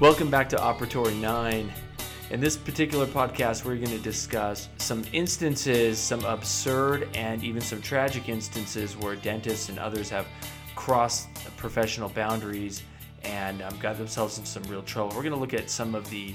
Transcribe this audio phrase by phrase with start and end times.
[0.00, 1.72] Welcome back to Operatory 9.
[2.30, 7.82] In this particular podcast, we're going to discuss some instances, some absurd and even some
[7.82, 10.28] tragic instances where dentists and others have
[10.76, 11.26] crossed
[11.56, 12.84] professional boundaries
[13.24, 15.08] and um, got themselves in some real trouble.
[15.16, 16.32] We're going to look at some of the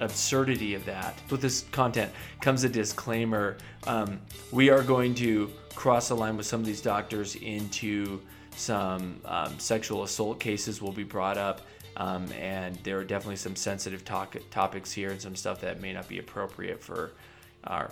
[0.00, 1.18] absurdity of that.
[1.30, 2.12] With this content
[2.42, 3.56] comes a disclaimer.
[3.86, 4.20] Um,
[4.52, 8.20] we are going to cross the line with some of these doctors into
[8.58, 11.62] some um, sexual assault cases will be brought up.
[11.98, 15.92] Um, and there are definitely some sensitive talk- topics here and some stuff that may
[15.92, 17.10] not be appropriate for
[17.64, 17.90] our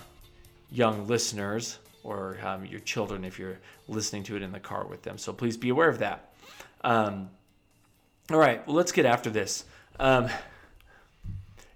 [0.71, 5.03] young listeners or um, your children if you're listening to it in the car with
[5.03, 5.19] them.
[5.19, 6.33] So please be aware of that.
[6.83, 7.31] Um,
[8.31, 9.65] all right, well, let's get after this.
[9.99, 10.29] Um,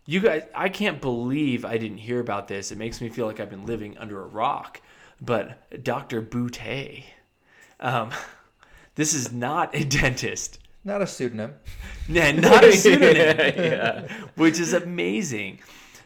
[0.07, 2.71] you guys, I can't believe I didn't hear about this.
[2.71, 4.81] It makes me feel like I've been living under a rock.
[5.21, 6.23] But Dr.
[6.23, 7.05] Boutte,
[7.81, 8.11] um,
[8.95, 10.59] this is not a dentist.
[10.85, 11.55] Not a pseudonym.
[12.09, 13.55] Yeah, not a pseudonym.
[13.57, 14.13] yeah.
[14.35, 15.61] Which is amazing.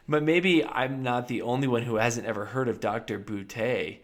[0.07, 3.19] But maybe I'm not the only one who hasn't ever heard of Dr.
[3.19, 4.01] Boutte.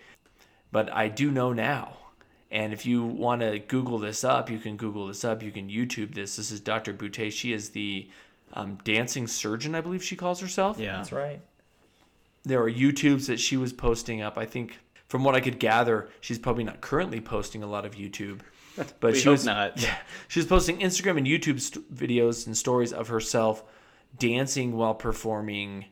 [0.72, 1.96] But I do know now.
[2.50, 5.42] And if you want to Google this up, you can Google this up.
[5.42, 6.36] You can YouTube this.
[6.36, 6.94] This is Dr.
[6.94, 7.30] Boutte.
[7.30, 8.08] She is the
[8.54, 10.78] um, dancing surgeon, I believe she calls herself.
[10.78, 10.96] Yeah.
[10.96, 11.40] That's right.
[12.44, 14.38] There are YouTubes that she was posting up.
[14.38, 17.94] I think, from what I could gather, she's probably not currently posting a lot of
[17.94, 18.40] YouTube.
[19.00, 19.80] But We she hope was not.
[19.82, 19.96] Yeah,
[20.28, 23.62] she was posting Instagram and YouTube st- videos and stories of herself
[24.18, 25.86] dancing while performing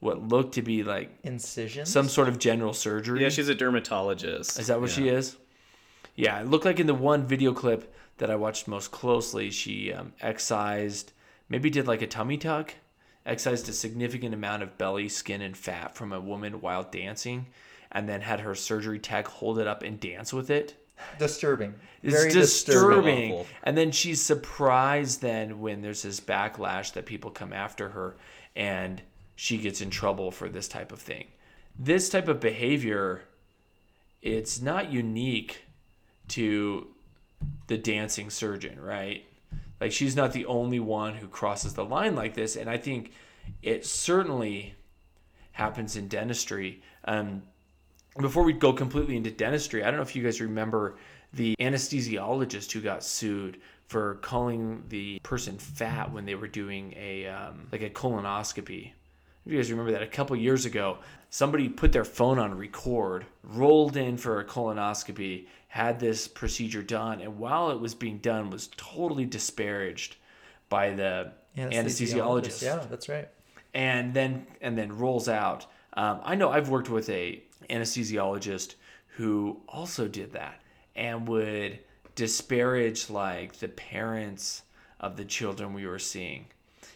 [0.00, 1.90] what looked to be like Incisions.
[1.90, 3.22] some sort of general surgery.
[3.22, 4.58] Yeah, she's a dermatologist.
[4.58, 5.36] Is that what she is?
[6.14, 9.92] Yeah, it looked like in the one video clip that I watched most closely, she
[9.92, 11.12] um, excised,
[11.48, 12.74] maybe did like a tummy tuck,
[13.26, 17.46] excised a significant amount of belly, skin, and fat from a woman while dancing,
[17.92, 20.74] and then had her surgery tech hold it up and dance with it.
[21.18, 21.74] Disturbing.
[22.02, 23.44] It's Very disturbing.
[23.62, 28.16] And then she's surprised then when there's this backlash that people come after her
[28.54, 29.02] and
[29.34, 31.26] she gets in trouble for this type of thing.
[31.78, 33.22] This type of behavior,
[34.22, 35.64] it's not unique
[36.28, 36.88] to
[37.66, 39.26] the dancing surgeon, right?
[39.80, 42.56] Like she's not the only one who crosses the line like this.
[42.56, 43.12] And I think
[43.62, 44.74] it certainly
[45.52, 46.82] happens in dentistry.
[47.04, 47.42] Um,
[48.18, 50.96] before we go completely into dentistry, I don't know if you guys remember
[51.32, 57.26] the anesthesiologist who got sued for calling the person fat when they were doing a
[57.26, 58.92] um, like a colonoscopy.
[59.44, 60.98] If you guys remember that a couple years ago,
[61.30, 67.20] somebody put their phone on record, rolled in for a colonoscopy, had this procedure done,
[67.20, 70.16] and while it was being done, was totally disparaged
[70.68, 73.28] by the anesthesiologist Yeah, that's right.
[73.72, 75.66] and then and then rolls out.
[75.92, 78.74] Um, I know I've worked with a anesthesiologist
[79.16, 80.60] who also did that
[80.94, 81.78] and would
[82.14, 84.62] disparage like the parents
[85.00, 86.46] of the children we were seeing.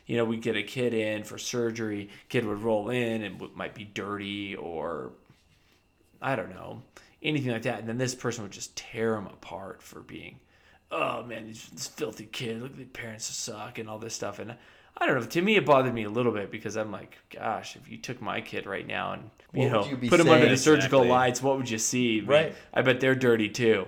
[0.06, 2.10] You know, we get a kid in for surgery.
[2.28, 5.12] Kid would roll in and might be dirty or
[6.20, 6.82] I don't know
[7.22, 10.40] anything like that, and then this person would just tear him apart for being
[10.90, 14.38] oh man, this, this filthy kid, look at the parents suck and all this stuff.
[14.38, 14.56] And
[15.00, 15.26] I don't know.
[15.26, 18.20] To me, it bothered me a little bit because I'm like, gosh, if you took
[18.20, 21.08] my kid right now and you What know you put him under the surgical Exactly.
[21.08, 22.18] lights, what would you see?
[22.18, 22.54] I mean, Right.
[22.74, 23.86] I bet they're dirty too.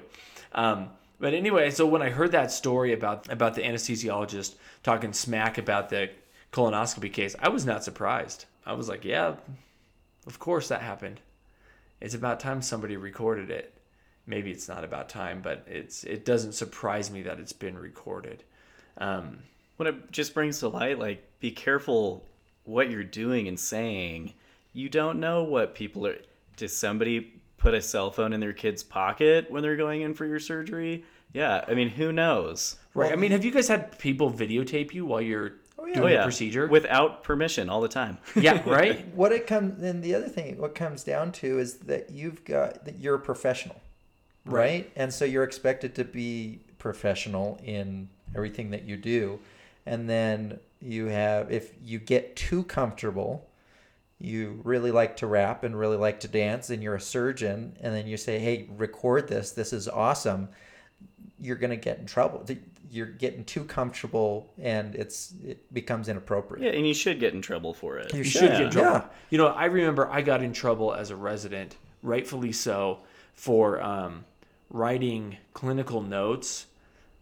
[0.53, 0.89] Um,
[1.21, 5.91] but anyway, so when I heard that story about about the anesthesiologist talking smack about
[5.91, 6.11] the
[6.53, 8.47] colonoscopy case, I was not surprised.
[8.65, 9.35] I was like, yeah,
[10.27, 11.21] of course that happened.
[12.01, 13.75] It's about time somebody recorded it.
[14.27, 18.43] Maybe it's not about time, but it's it doesn't surprise me that it's been recorded.
[18.99, 19.41] Um,
[19.83, 22.25] When it just brings to light, like, be careful
[22.63, 24.33] what you're doing and saying.
[24.73, 26.19] You don't know what people are.
[26.57, 30.25] Does somebody put a cell phone in their kid's pocket when they're going in for
[30.25, 31.05] your surgery?
[31.33, 32.77] Yeah, I mean, who knows?
[32.95, 33.11] right.
[33.11, 35.95] I mean, have you guys had people videotape you while you're oh, yeah.
[35.95, 36.69] doing Oh the procedure?
[36.69, 38.19] without permission all the time.
[38.37, 39.05] yeah, right.
[39.17, 42.85] What it comes then the other thing what comes down to is that you've got
[42.85, 43.81] that you're a professional,
[44.45, 44.89] right?
[44.95, 49.39] And so you're expected to be professional in everything that you do,
[49.87, 53.49] and then you have if you get too comfortable.
[54.19, 57.93] You really like to rap and really like to dance, and you're a surgeon, and
[57.93, 59.51] then you say, "Hey, record this.
[59.51, 60.49] This is awesome."
[61.41, 62.47] You're gonna get in trouble.
[62.89, 66.65] You're getting too comfortable, and it's it becomes inappropriate.
[66.65, 68.13] Yeah, and you should get in trouble for it.
[68.13, 68.91] You You should, should get in trouble.
[69.01, 69.05] yeah.
[69.31, 73.01] You know, I remember I got in trouble as a resident, rightfully so,
[73.35, 74.25] for um,
[74.71, 76.67] writing clinical notes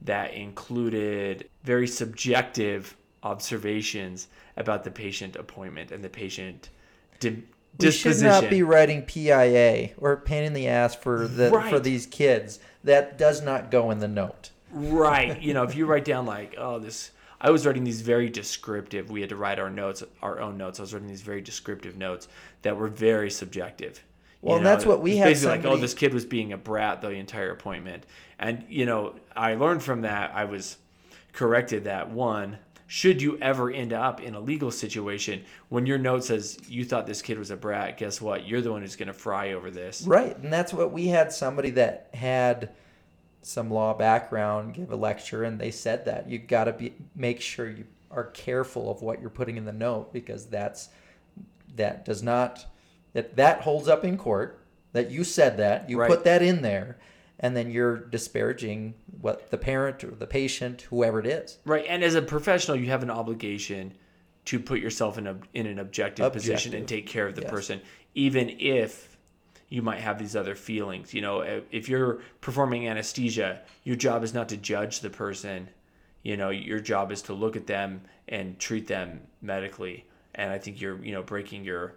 [0.03, 6.71] that included very subjective observations about the patient appointment and the patient
[7.19, 7.43] di-
[7.79, 12.07] We should not be writing PIA or pain in the ass for the for these
[12.07, 12.59] kids.
[12.85, 14.51] That does not go in the note.
[14.73, 15.41] Right.
[15.41, 17.11] You know, if you write down like, oh, this,
[17.41, 19.11] I was writing these very descriptive.
[19.11, 20.79] We had to write our notes, our own notes.
[20.79, 22.29] I was writing these very descriptive notes
[22.63, 24.03] that were very subjective.
[24.43, 26.57] You Well, and that's what we had Basically, like, oh, this kid was being a
[26.57, 28.07] brat the entire appointment,
[28.39, 30.33] and you know, I learned from that.
[30.35, 30.79] I was
[31.33, 32.59] corrected that one.
[32.87, 37.07] Should you ever end up in a legal situation when your note says you thought
[37.07, 38.49] this kid was a brat, guess what?
[38.49, 40.03] You're the one who's going to fry over this.
[40.03, 42.71] Right, and that's what we had somebody that had
[43.43, 47.41] some law background give a lecture, and they said that you've got to be make
[47.41, 50.89] sure you are careful of what you're putting in the note because that's
[51.77, 52.67] that does not
[53.13, 54.59] that that holds up in court
[54.93, 56.09] that you said that you Right.
[56.09, 56.99] put that in there,
[57.39, 61.59] and then you're disparaging what the parent or the patient, whoever it is.
[61.65, 63.95] Right, and as a professional, you have an obligation
[64.47, 67.51] to put yourself in a in an objective, position and take care of the Yes.
[67.51, 67.81] person,
[68.15, 69.17] even if
[69.69, 71.15] you might have these other feelings.
[71.15, 75.69] You know, if you're performing anesthesia, your job is not to judge the person.
[76.25, 80.07] You know, your job is to look at them and treat them medically.
[80.35, 81.95] And I think you're, you know, breaking your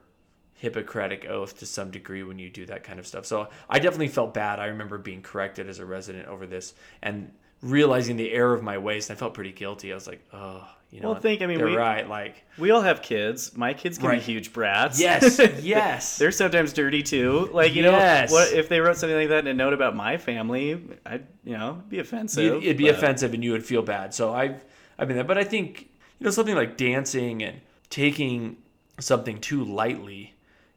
[0.64, 3.26] Hippocratic oath to some degree when you do that kind of stuff.
[3.26, 4.60] So I definitely felt bad.
[4.60, 8.78] I remember being corrected as a resident over this and realizing the error of my
[8.78, 9.10] ways.
[9.10, 9.92] And I felt pretty guilty.
[9.92, 12.08] I was like, oh, you know, Well, think- I mean, we- right.
[12.08, 13.58] Like, We all have kids.
[13.58, 14.20] My kids can Right.
[14.20, 15.02] be huge brats.
[15.02, 16.18] yes, yes.
[16.18, 17.50] They're sometimes dirty too.
[17.52, 18.30] Like you Yes.
[18.32, 20.82] know, what if they wrote something like that in a note about my family?
[21.06, 22.42] I'd you know be offensive.
[22.44, 24.14] You'd- it'd be but- offensive and you would feel bad.
[24.14, 24.64] So I've
[24.98, 25.90] I've been there, but I think
[26.20, 27.60] you know something like dancing and
[27.90, 28.58] taking
[29.00, 30.33] something too lightly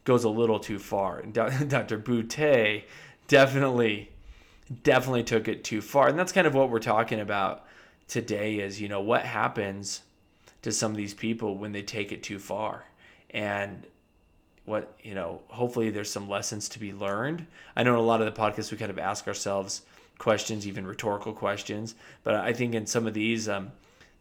[0.06, 1.18] goes a little too far.
[1.18, 1.98] And Dr.
[1.98, 2.84] Boutte
[3.28, 4.10] definitely
[4.82, 7.66] definitely took it too far, and that's kind of what we're talking about
[8.08, 8.60] today.
[8.60, 10.00] Is you know what happens
[10.62, 12.84] to some of these people when they take it too far,
[13.30, 13.86] and
[14.64, 18.20] what you know hopefully there's some lessons to be learned i know in a lot
[18.20, 19.82] of the podcasts we kind of ask ourselves
[20.18, 21.94] questions even rhetorical questions
[22.24, 23.70] but i think in some of these um,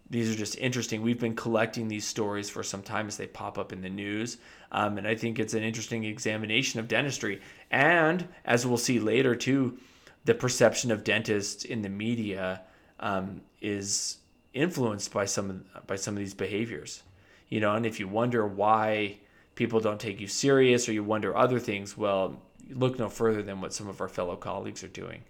[0.10, 1.02] these are just interesting.
[1.02, 4.38] We've been collecting these stories for some time as they pop up in the news.
[4.72, 7.42] Um, and i think it's an interesting examination of dentistry.
[7.72, 9.78] And as we'll see later too
[10.26, 12.62] the perception of dentists in the media
[13.00, 14.18] um, is
[14.54, 17.04] influenced by some of, by some of these behaviors.
[17.50, 19.18] You know and if you wonder why
[19.56, 22.42] people don't take you serious or you wonder other things well
[22.72, 25.24] look no further than what some of our fellow colleagues are doing.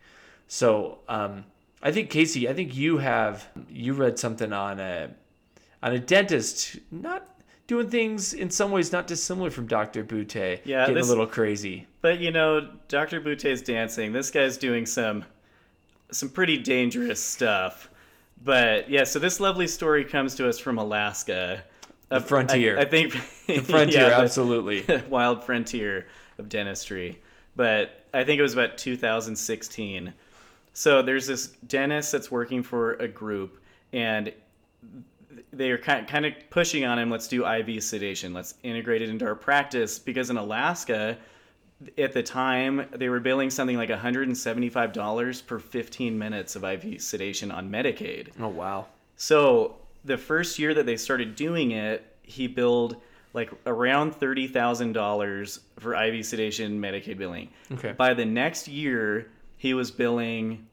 [0.48, 1.46] So um,
[1.86, 5.10] i think casey i think you have you read something on a
[5.82, 7.30] on a dentist not
[7.68, 11.26] doing things in some ways not dissimilar from dr Boutte, Yeah, getting this- a little
[11.28, 13.20] crazy But you know, Dr.
[13.22, 14.12] Boutte's dancing.
[14.14, 15.26] This guy's doing some
[16.12, 17.90] some pretty dangerous stuff.
[18.44, 21.64] But yeah, so this lovely story comes to us from Alaska.
[22.10, 22.78] The frontier.
[22.78, 23.14] I, I think
[23.48, 26.06] the frontier yeah, absolutely wild frontier
[26.38, 27.20] of dentistry.
[27.56, 30.14] But I think it was about 2016.
[30.78, 33.62] So there's this dentist that's working for a group,
[33.94, 34.34] and
[35.54, 37.10] they are kind kind of pushing on him.
[37.10, 38.34] Let's do IV sedation.
[38.34, 41.18] Let's integrate it into our practice because in Alaska,
[41.98, 47.52] at the time they were billing something like $175 per 15 minutes of IV sedation
[47.52, 48.30] on Medicaid.
[48.40, 48.86] oh wow
[49.16, 52.98] So the first year that they started doing it, he billed
[53.34, 57.50] like around thirty thousand dollars for IV sedation Medicaid billing.
[57.72, 57.92] Okay.
[57.94, 59.32] By the next year,
[59.66, 60.68] he was billing.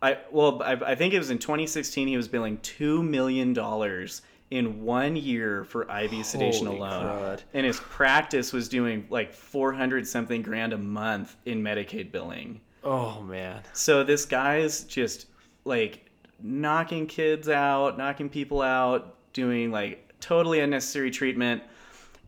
[0.00, 2.06] I well, I, I think it was in 2016.
[2.06, 7.40] He was billing two million dollars in one year for IV sedation Holy alone, crud.
[7.52, 12.60] and his practice was doing like 400 something grand a month in Medicaid billing.
[12.84, 15.26] oh man So this guy's just
[15.64, 16.08] like
[16.40, 21.64] knocking kids out, knocking people out, doing like totally unnecessary treatment,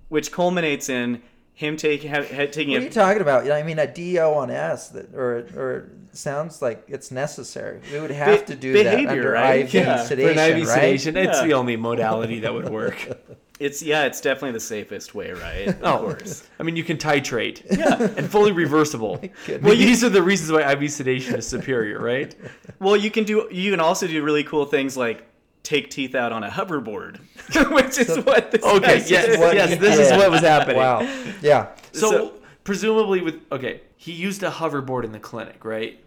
[0.09, 1.23] which culminates in
[1.59, 3.51] him taking ha- ha- taking What are you a talking about?
[3.51, 7.81] I mean, a DO on S that, or or sounds like it's necessary.
[7.93, 9.65] We would have Be- to do that under right?
[9.65, 9.83] IV Yeah.
[9.85, 10.75] For an for sedation, an IV right?
[11.01, 13.09] sedation it's the only modality that would work
[13.59, 15.67] it's yeah, it's definitely the safest way, right?
[15.67, 16.47] Of Oh, course.
[16.61, 17.65] I mean, you can titrate.
[17.77, 18.09] Yeah.
[18.17, 19.21] And fully reversible.
[19.61, 22.37] well, these are the reasons why IV sedation is superior, right?
[22.79, 25.28] Well, you can do you can also do really cool things like
[25.69, 27.19] take teeth out on a hoverboard,
[27.71, 29.41] which is what this Okay, guy's yes, doing.
[29.41, 30.77] what yes, he this is what was happening.
[30.79, 31.01] Wow.
[31.43, 31.69] Yeah.
[31.93, 32.33] So, So-
[32.65, 36.03] presumably with okay, he used a hoverboard in the clinic, right?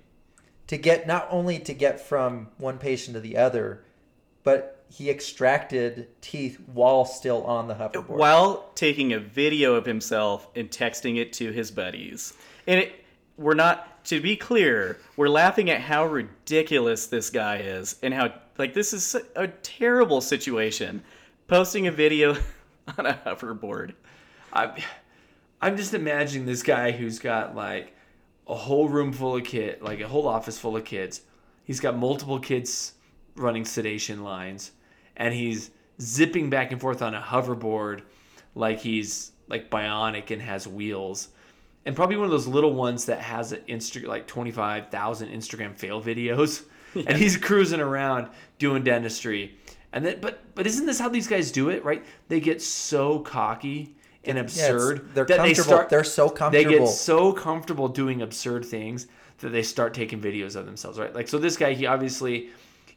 [0.67, 3.83] To get not only to get from one patient to the other,
[4.43, 8.07] but he extracted teeth while still on the hoverboard.
[8.17, 12.33] while taking a video of himself and texting it to his buddies.
[12.67, 12.95] And it,
[13.37, 18.33] we're not, to be clear, we're laughing at how ridiculous this guy is and how,
[18.61, 21.01] like, this is a terrible situation.
[21.47, 22.35] Posting a video
[22.97, 23.95] on a hoverboard.
[24.53, 24.73] I'm,
[25.59, 27.95] I'm just imagining this guy who's got like
[28.47, 31.21] a whole room full of kid, like a whole office full of kids.
[31.63, 32.93] He's got multiple kids
[33.35, 34.73] running sedation lines,
[35.17, 38.01] and he's zipping back and forth on a hoverboard
[38.53, 41.29] like he's like bionic and has wheels.
[41.87, 45.99] And probably one of those little ones that has an Insta like 25,000 Instagram fail
[45.99, 46.63] videos.
[47.07, 48.29] And he's cruising around
[48.59, 49.57] doing dentistry.
[49.93, 52.03] And then but but isn't this how these guys do it, right?
[52.27, 55.63] They get so cocky and Yeah, absurd they're that they comfortable.
[55.63, 56.71] start They're so comfortable.
[56.71, 59.07] they get so comfortable doing absurd things
[59.39, 61.13] that they start taking videos of themselves, right?
[61.15, 62.49] Like, so this guy, he obviously,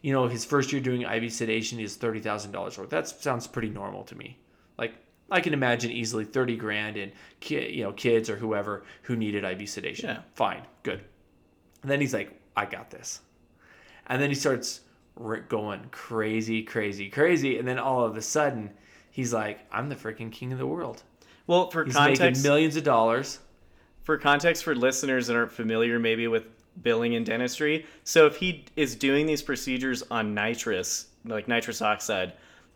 [0.03, 2.91] you know, his first year doing IV sedation is thirty thousand dollars worth.
[2.91, 4.39] That sounds pretty normal to me.
[4.77, 4.95] Like,
[5.31, 9.43] I can imagine easily thirty grand in, ki- you know, kids or whoever who needed
[9.45, 10.11] IV sedation.
[10.11, 10.21] Yeah.
[10.35, 11.03] Fine, good.
[11.83, 13.21] And then he's like, I got this.
[14.07, 14.81] And then he starts
[15.49, 17.59] going crazy, crazy, crazy.
[17.59, 18.71] And then all of a sudden,
[19.11, 21.03] he's like, I'm the freaking king of the world.
[21.47, 23.39] Well, for He's making context, millions of dollars.
[24.03, 26.45] for context for listeners that aren't familiar maybe with
[26.83, 32.33] billing in dentistry so if he is doing these procedures on nitrous like nitrous oxide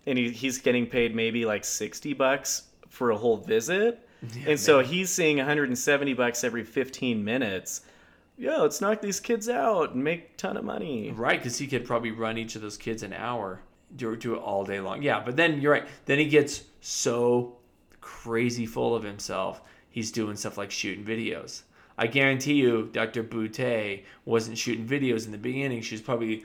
[0.07, 4.09] and he, he's getting paid maybe like 60 bucks for a whole visit
[4.47, 7.81] and so he's seeing 170 bucks every 15 minutes
[8.39, 11.67] yeah let's knock these kids out and make a ton of money Right, because he
[11.67, 13.61] could probably run each of those kids an hour,
[13.97, 15.03] do, do it all day long.
[15.03, 15.87] Yeah, but then you're right.
[16.07, 17.57] Then he gets so
[18.01, 21.63] crazy full of himself, he's doing stuff like shooting videos.
[22.01, 23.25] I guarantee you, Dr.
[23.25, 25.83] Boutte wasn't shooting videos in the beginning.
[25.83, 26.45] She was probably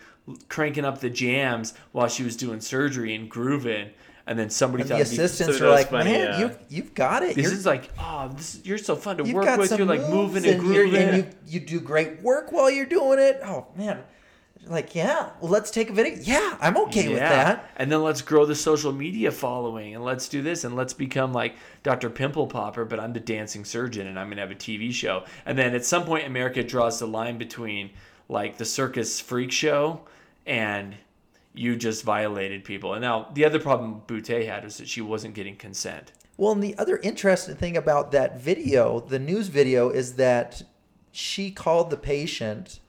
[0.50, 3.92] cranking up the jams while she was doing surgery and grooving.
[4.26, 6.40] And then somebody and thought the assistants are like, funny, man, yeah.
[6.40, 7.36] you you've got it.
[7.36, 9.78] this You're- is like, oh, this, you're so fun to work with.
[9.78, 11.02] You're like moving and, you're- grooving.
[11.10, 13.42] and you you do great work while you're doing it.
[13.44, 14.02] Oh man,
[14.66, 16.18] like yeah, well let's take a video.
[16.22, 17.70] Yeah, I'm okay with that.
[17.76, 21.34] And then let's grow the social media following and let's do this and let's become
[21.34, 22.10] like Dr.
[22.10, 25.26] Pimple Popper, but I'm the dancing surgeon and I'm going to have a TV show.
[25.46, 27.90] And then at some point, America draws the line between
[28.30, 30.00] like the circus freak show
[30.46, 30.96] and
[31.54, 32.94] you just violated people.
[32.94, 36.12] And now the other problem Boutte had was that she wasn't getting consent.
[36.36, 40.64] Well, and the other interesting thing about that video, the news video, is that
[41.12, 42.80] she called the patient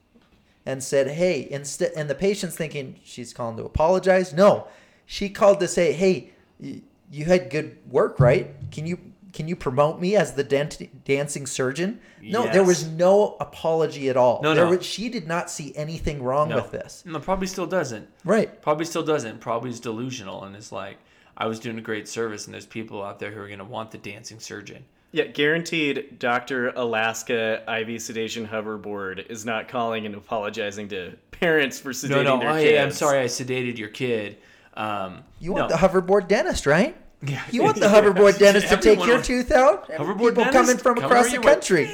[0.65, 4.33] and said, "Hey," instead, and the patient's thinking she's calling to apologize.
[4.33, 4.69] No,
[5.05, 8.55] she called to say, "Hey, you had good work, right?
[8.71, 8.99] Can you
[9.35, 14.17] can you promote me as the dent- dancing surgeon?" No, there was no apology at
[14.17, 14.41] all.
[14.43, 14.71] No, there no.
[14.77, 16.57] Was, she did not see anything wrong No.
[16.57, 17.03] with this.
[17.05, 18.09] No, probably still doesn't.
[18.25, 18.63] Right.
[18.63, 19.41] Probably still doesn't.
[19.41, 20.97] Probably is delusional and is like,
[21.37, 23.65] I was doing a great service and there's people out there who are going to
[23.67, 24.85] want the dancing surgeon.
[25.13, 31.91] yeah guaranteed dr alaska iv sedation hoverboard is not calling and apologizing to parents for
[31.91, 32.39] sedating No, no.
[32.41, 34.39] their Oh, kids hey, I'm sorry I sedated your kid.
[34.75, 35.77] Um, You want no.
[35.77, 36.97] the hoverboard dentist, right?
[37.27, 37.43] Yeah.
[37.51, 39.89] You want the hoverboard dentist to take your tooth out?
[39.91, 40.53] Hoverboard People dentist?
[40.53, 41.91] coming from Come across the country.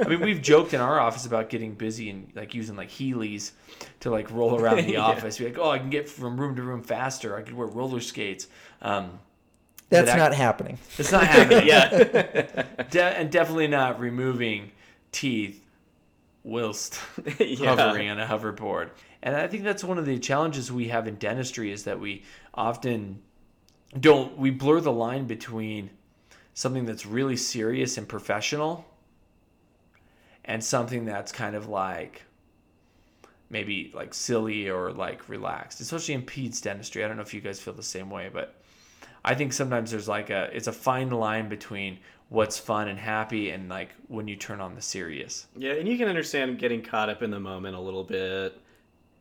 [0.04, 3.52] I mean, we've joked in our office about getting busy and like using like Heelys
[4.00, 5.00] to like roll around the Yeah.
[5.00, 5.38] office.
[5.38, 7.36] Be like, oh, I can get from room to room faster.
[7.36, 8.48] I could wear roller skates.
[8.82, 9.18] Um,
[9.90, 10.78] That's But I- not happening.
[10.98, 11.66] it's not happening.
[11.66, 14.72] yeah De- and definitely not removing
[15.12, 15.64] teeth
[16.44, 16.98] whilst
[17.38, 17.74] Yeah.
[17.76, 18.90] hovering on a hoverboard.
[19.22, 22.22] And I think that's one of the challenges we have in dentistry is that we
[22.54, 23.20] often
[23.98, 25.90] don't we blur the line between
[26.54, 28.84] something that's really serious and professional
[30.44, 32.22] and something that's kind of like
[33.50, 37.04] maybe like silly or like relaxed, especially in peds dentistry.
[37.04, 38.54] I don't know if you guys feel the same way, but
[39.24, 43.50] I think sometimes there's like a it's a fine line between what's fun and happy
[43.50, 45.46] and like when you turn on the serious.
[45.56, 48.60] Yeah, and you can understand getting caught up in the moment a little bit.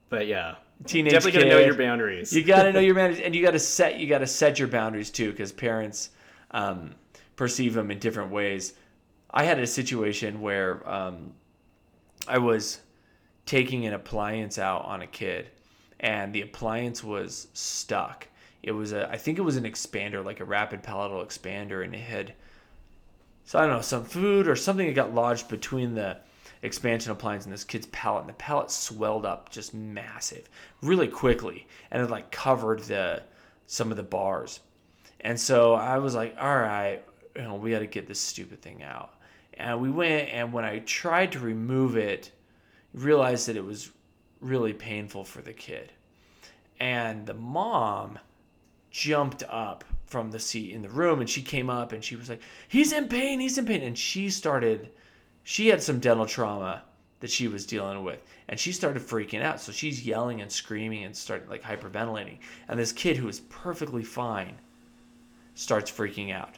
[0.10, 0.56] But yeah.
[0.86, 2.34] Teenage You Definitely gotta know your boundaries.
[2.34, 4.60] You got to know your boundaries, and you got to set you got to set
[4.60, 6.12] your boundaries too, because parents
[6.52, 6.94] um,
[7.36, 8.74] perceive them in different ways.
[9.32, 11.34] I had a situation where um,
[12.28, 12.80] I was
[13.46, 15.50] taking an appliance out on a kid,
[16.00, 18.28] and the appliance was stuck.
[18.64, 21.96] It was a, I think it was an expander, like a rapid palatal expander, and
[21.96, 22.34] it had,
[23.46, 26.18] so I don't know, some food or something that got lodged between the
[26.62, 30.50] expansion appliance and this kid's palate, and the palate swelled up just massive,
[30.82, 33.24] really quickly, and it like covered the
[33.68, 34.62] some of the bars.
[35.20, 37.04] And so I was like, all right,
[37.36, 39.14] you know, we got to get this stupid thing out.
[39.56, 42.32] And we went, and when I tried to remove it,
[42.94, 43.92] realized that it was
[44.40, 45.92] really painful for the kid.
[46.80, 48.20] And the mom
[48.92, 52.30] jumped up from the seat in the room and she came up and she was
[52.30, 53.82] like, He's in pain, he's in pain.
[53.82, 54.90] And she started,
[55.50, 56.82] she had some dental trauma
[57.22, 58.20] that she was dealing with.
[58.50, 59.62] And she started freaking out.
[59.62, 62.40] So she's yelling and screaming and started like hyperventilating.
[62.68, 64.56] And this kid who is perfectly fine
[65.56, 66.58] starts freaking out.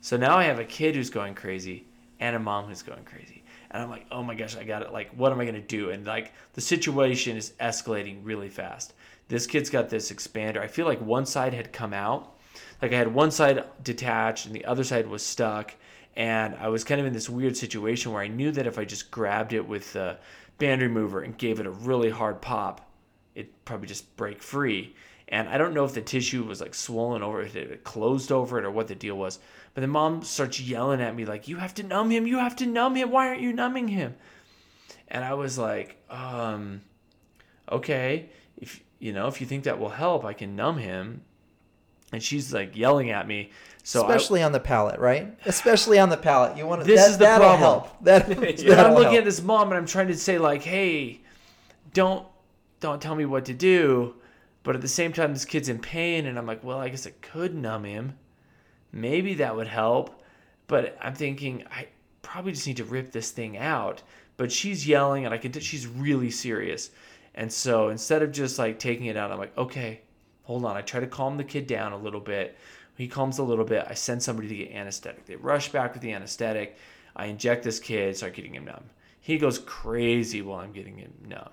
[0.00, 1.84] So now I have a kid who's going crazy
[2.18, 3.44] and a mom who's going crazy.
[3.70, 4.94] and I'm like, oh my gosh, I got it.
[4.94, 5.90] Like, what am I gonna do?
[5.90, 8.94] And like the situation is escalating really fast.
[9.28, 10.62] This kid's got this expander.
[10.62, 12.38] I feel like one side had come out,
[12.80, 15.74] like I had one side detached and the other side was stuck,
[16.16, 18.84] and I was kind of in this weird situation where I knew that if I
[18.84, 20.18] just grabbed it with the
[20.58, 22.90] band remover and gave it a really hard pop,
[23.34, 24.94] it'd probably just break free.
[25.28, 28.58] And I don't know if the tissue was like swollen over it, it closed over
[28.58, 29.40] it, or what the deal was.
[29.74, 32.26] But the mom starts yelling at me like, "You have to numb him!
[32.26, 33.10] You have to numb him!
[33.10, 34.14] Why aren't you numbing him?"
[35.08, 36.80] And I was like, um,
[37.70, 41.22] "Okay, if you know, if you think that will help, I can numb him."
[42.12, 43.50] And she's like yelling at me.
[43.86, 45.32] So I- Especially on the palate, right?
[45.46, 46.56] Especially on the palate.
[46.58, 46.86] You want to.
[46.88, 47.60] This that, is the that'll problem.
[47.60, 48.02] help.
[48.02, 48.28] That,
[48.68, 49.18] And I'm looking help.
[49.18, 51.20] at this mom and I'm trying to say like, hey,
[51.94, 52.26] don't
[52.80, 54.16] don't tell me what to do.
[54.64, 57.06] But at the same time, this kid's in pain, and I'm like, well, I guess
[57.06, 58.14] I could numb him.
[58.90, 60.20] Maybe that would help.
[60.66, 61.86] But I'm thinking I
[62.22, 64.02] probably just need to rip this thing out.
[64.36, 65.52] But she's yelling, and I can.
[65.52, 66.90] T- she's really serious.
[67.36, 70.00] And so instead of just like taking it out, I'm like, okay,
[70.42, 70.76] hold on.
[70.76, 72.56] I try to calm the kid down a little bit.
[72.96, 73.86] He calms a little bit.
[73.88, 75.26] I send somebody to get anesthetic.
[75.26, 76.76] They rush back with the anesthetic.
[77.14, 78.84] I inject this kid, start getting him numb.
[79.20, 81.50] He goes crazy while I'm getting him numb.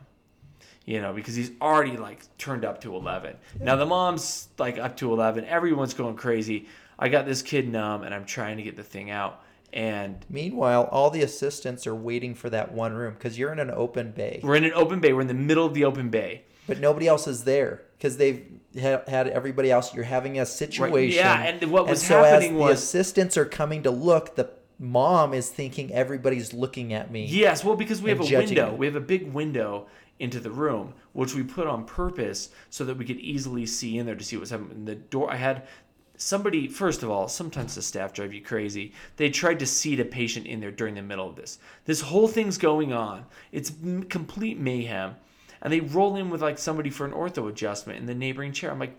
[0.85, 3.35] You know, because he's already like turned up to 11.
[3.61, 5.45] Now the mom's like up to 11.
[5.45, 6.67] Everyone's going crazy.
[6.99, 9.41] I got this kid numb and I'm trying to get the thing out.
[9.71, 13.71] And Meanwhile, all the assistants are waiting for that one room because you're in an
[13.71, 15.13] open bay, we're in an open bay.
[15.13, 16.43] We're in the middle of the open bay.
[16.67, 18.45] But nobody else is there because they've
[18.79, 19.93] ha- had everybody else.
[19.93, 21.17] You're having a situation.
[21.17, 24.35] yeah, and what was so happening as was- the assistants are coming to look.
[24.35, 27.25] The mom is thinking everybody's looking at me.
[27.25, 28.71] Yes, well, because we have a window.
[28.73, 28.77] it.
[28.77, 29.87] We have a big window
[30.19, 34.05] into the room, which we put on purpose so that we could easily see in
[34.05, 34.85] there to see what's happening.
[34.85, 35.63] The door, I had
[36.17, 38.93] somebody, first of all, sometimes the staff drive you crazy.
[39.17, 41.57] They tried to seat a patient in there during the middle of this.
[41.85, 43.25] This whole thing's going on.
[43.51, 45.15] It's m- complete mayhem.
[45.63, 48.69] And they roll in with like somebody for an ortho adjustment in the neighboring chair.
[48.69, 48.95] I'm like,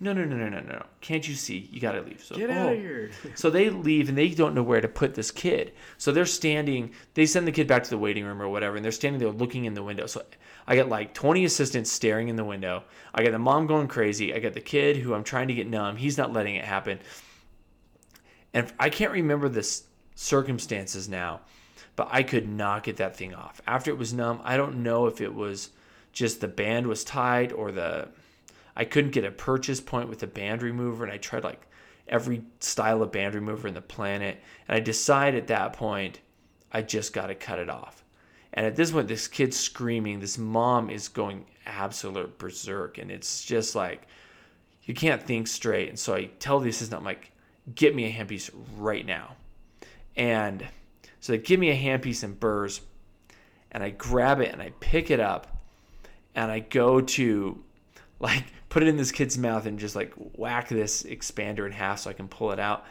[0.00, 0.84] no, no, no, no, no, no.
[1.00, 1.68] Can't you see?
[1.72, 2.22] You got to leave.
[2.22, 2.52] So, Get oh.
[2.52, 3.10] out of here.
[3.34, 5.72] So they leave and they don't know where to put this kid.
[5.96, 8.84] So they're standing, they send the kid back to the waiting room or whatever, and
[8.84, 10.06] they're standing there looking in the window.
[10.06, 10.24] So
[10.68, 12.84] I got like 20 assistants staring in the window.
[13.14, 14.34] I got the mom going crazy.
[14.34, 15.96] I got the kid who I'm trying to get numb.
[15.96, 17.00] He's not letting it happen.
[18.54, 19.80] And I can't remember the
[20.14, 21.40] circumstances now,
[21.96, 23.60] but I could not get that thing off.
[23.66, 25.70] After it was numb, I don't know if it was
[26.18, 28.08] just the band was tied or the
[28.76, 31.66] I couldn't get a purchase point with the band remover, and I tried like
[32.08, 36.20] every style of band remover in the planet, and I decided at that point
[36.72, 38.04] I just got to cut it off.
[38.52, 40.18] And at this point, this kid's screaming.
[40.18, 44.08] This mom is going absolute berserk, and it's just like
[44.84, 45.88] you can't think straight.
[45.88, 47.30] And so I tell the assistant, I'm like,
[47.76, 49.36] "Get me a handpiece right now."
[50.16, 50.66] And
[51.20, 52.80] so they give me a handpiece and burrs,
[53.70, 55.57] and I grab it and I pick it up,
[56.38, 57.58] and I go to
[58.20, 62.00] like put it in this kid's mouth and just like whack this expander in half
[62.00, 62.84] so I can pull it out.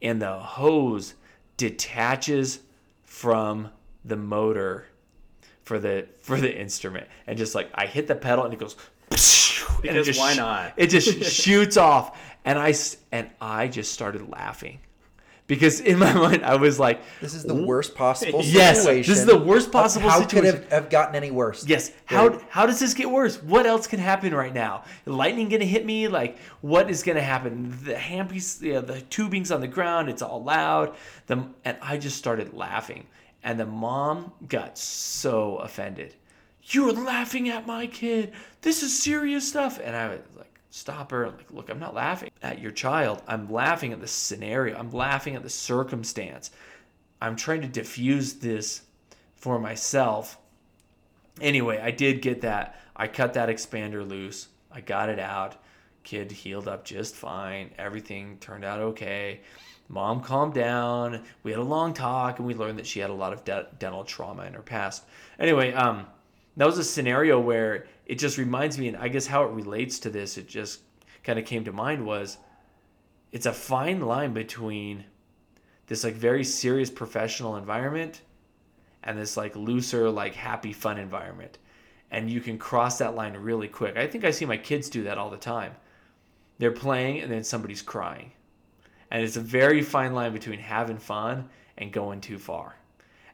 [0.00, 1.14] And the hose
[1.56, 2.60] detaches
[3.02, 3.70] from
[4.04, 4.86] the motor
[5.64, 8.76] for the for the instrument and just like I hit the pedal and it goes
[9.10, 10.74] and it just why not?
[10.76, 12.74] It just shoots off and I
[13.10, 14.78] and I just started laughing
[15.52, 19.18] because in my mind I was like This is the worst possible situation." Yes, this
[19.18, 20.52] is the worst possible How situation.
[20.52, 21.66] could it have gotten any worse?
[21.66, 21.92] Yes.
[22.06, 23.42] How how does this get worse?
[23.42, 24.84] What else can happen right now?
[25.04, 26.08] Lightning gonna hit me?
[26.08, 27.76] Like what is gonna happen?
[27.84, 30.08] The handpiece, yeah, the tubing's on the ground.
[30.08, 30.94] It's all loud.
[31.26, 33.06] The and I just started laughing,
[33.42, 36.14] and the mom got so offended.
[36.64, 38.32] You're laughing at my kid.
[38.62, 39.80] This is serious stuff.
[39.82, 41.24] And I was like, stop her.
[41.24, 43.22] I'm like, look, I'm not laughing at your child.
[43.28, 44.76] I'm laughing at the scenario.
[44.76, 46.50] I'm laughing at the circumstance.
[47.20, 48.82] I'm trying to diffuse this
[49.36, 50.38] for myself
[51.40, 52.80] anyway, I did get that.
[52.94, 54.48] I cut that expander loose.
[54.70, 55.56] I got it out.
[56.02, 57.70] Kid healed up just fine.
[57.78, 59.40] Everything turned out okay.
[59.88, 61.22] Mom calmed down.
[61.42, 63.66] We had a long talk, and we learned that she had a lot of de-
[63.78, 65.04] dental trauma in her past.
[65.38, 66.06] Anyway, um,
[66.56, 69.98] that was a scenario where it just reminds me, and I guess how it relates
[70.00, 70.80] to this, it just
[71.22, 72.38] kind of came to mind was
[73.30, 75.04] it's a fine line between
[75.86, 78.22] this like very serious professional environment
[79.02, 81.58] and this like looser, like happy, fun environment.
[82.10, 83.96] And you can cross that line really quick.
[83.96, 85.74] I think I see my kids do that all the time.
[86.58, 88.32] They're playing and then somebody's crying.
[89.10, 92.76] And it's a very fine line between having fun and going too far.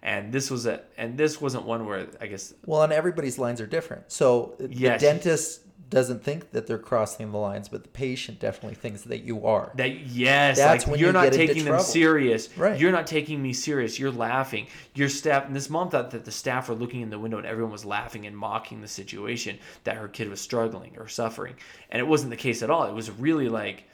[0.02, 3.60] And this was a and this wasn't one where I guess Well, and everybody's lines
[3.60, 4.10] are different.
[4.12, 5.00] So uh, Yes.
[5.00, 9.22] the dentist doesn't think that they're crossing the lines, but the patient definitely thinks that
[9.24, 9.72] you are.
[9.76, 11.82] That yes, That's like when you're you not taking them trouble.
[11.84, 12.54] serious.
[12.58, 12.78] Right.
[12.78, 13.98] You're not taking me serious.
[13.98, 14.66] You're laughing.
[14.94, 17.46] Your staff and this mom thought that the staff were looking in the window and
[17.46, 21.54] everyone was laughing and mocking the situation that her kid was struggling or suffering.
[21.90, 22.84] And it wasn't the case at all.
[22.84, 23.84] It was really like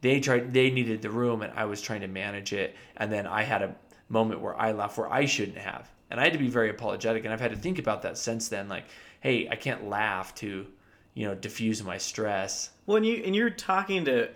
[0.00, 3.26] they tried they needed the room and I was trying to manage it and then
[3.26, 3.74] I had a
[4.12, 5.90] moment where I laughed where I shouldn't have.
[6.10, 8.48] And I had to be very apologetic and I've had to think about that since
[8.48, 8.84] then like
[9.20, 10.66] hey, I can't laugh to,
[11.14, 12.70] you know, diffuse my stress.
[12.86, 14.28] Well, and you and you're talking to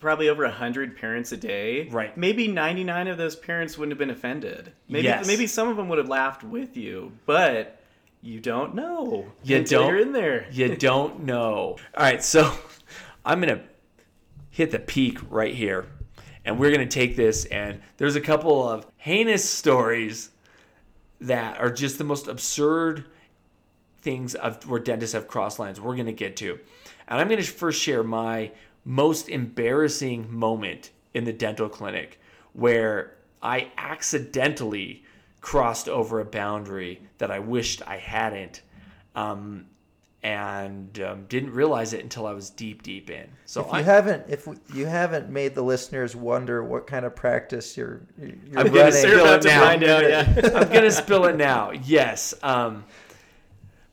[0.00, 1.88] probably over hundred parents a day.
[1.90, 2.16] Right.
[2.16, 4.72] Maybe ninety nine of those parents wouldn't have been offended.
[4.88, 5.26] Maybe Yes.
[5.26, 7.78] maybe some of them would have laughed with you, but
[8.22, 9.26] you don't know.
[9.44, 10.46] You don't- You're in there.
[10.50, 11.76] You don't know.
[11.96, 12.52] All right, so
[13.24, 13.64] I'm going to
[14.50, 15.86] hit the peak right here.
[16.44, 20.30] And we're going to take this, and there's a couple of heinous stories
[21.20, 23.04] that are just the most absurd
[24.00, 26.58] things of where dentists have crossed lines we're going to get to.
[27.06, 28.50] And I'm going to first share my
[28.84, 32.20] most embarrassing moment in the dental clinic
[32.52, 35.04] where I accidentally
[35.40, 38.62] crossed over a boundary that I wished I hadn't.
[39.14, 39.66] Um,
[40.22, 43.28] and um, didn't realize it until I was deep, deep in.
[43.44, 47.16] So If you I, haven't, if you haven't made the listeners wonder what kind of
[47.16, 49.60] practice you're, you're I'm running, gonna spill it now.
[49.66, 50.40] find out, yeah.
[50.54, 51.72] I'm gonna spill it now.
[51.72, 52.34] Yes.
[52.42, 52.84] Um,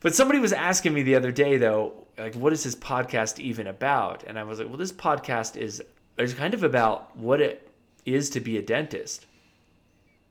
[0.00, 3.66] but somebody was asking me the other day though, like, what is this podcast even
[3.66, 4.22] about?
[4.26, 5.82] And I was like, well, this podcast is
[6.16, 7.68] is kind of about what it
[8.04, 9.26] is to be a dentist.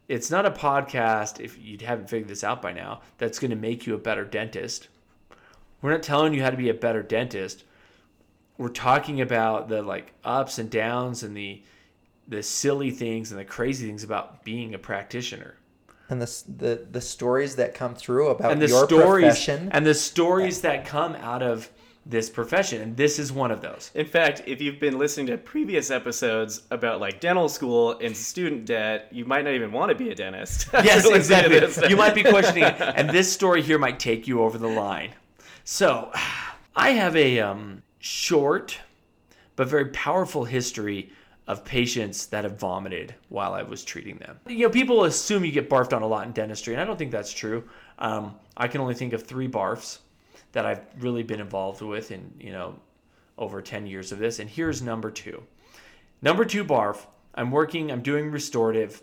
[0.07, 3.57] It's not a podcast, if you haven't figured this out by now, that's going to
[3.57, 4.87] make you a better dentist.
[5.81, 7.63] We're not telling you how to be a better dentist.
[8.57, 11.63] We're talking about the like ups and downs and the
[12.27, 15.55] the silly things and the crazy things about being a practitioner
[16.09, 19.69] and the, the the stories that come through about and the your stories profession.
[19.71, 21.69] and the stories that come out of
[22.05, 25.37] this profession and this is one of those In fact, if you've been listening to
[25.37, 29.95] previous episodes about like dental school and student debt, you might not even want to
[29.95, 30.67] be a dentist.
[30.73, 32.75] yes exactly you might be questioning it.
[32.79, 35.11] and this story here might take you over the line
[35.69, 36.11] so
[36.75, 38.77] i have a um, short
[39.55, 41.11] but very powerful history
[41.49, 44.39] of patients that have vomited while I was treating them.
[44.47, 46.95] You know, people assume you get barfed on a lot in dentistry, and I don't
[46.95, 47.67] think that's true.
[47.97, 49.97] Um, I can only think of three barfs
[50.51, 52.79] that I've really been involved with in, you know,
[53.37, 54.37] over 10 years of this.
[54.37, 55.43] And here's number two.
[56.21, 59.01] Number two barf, I'm working, I'm doing restorative.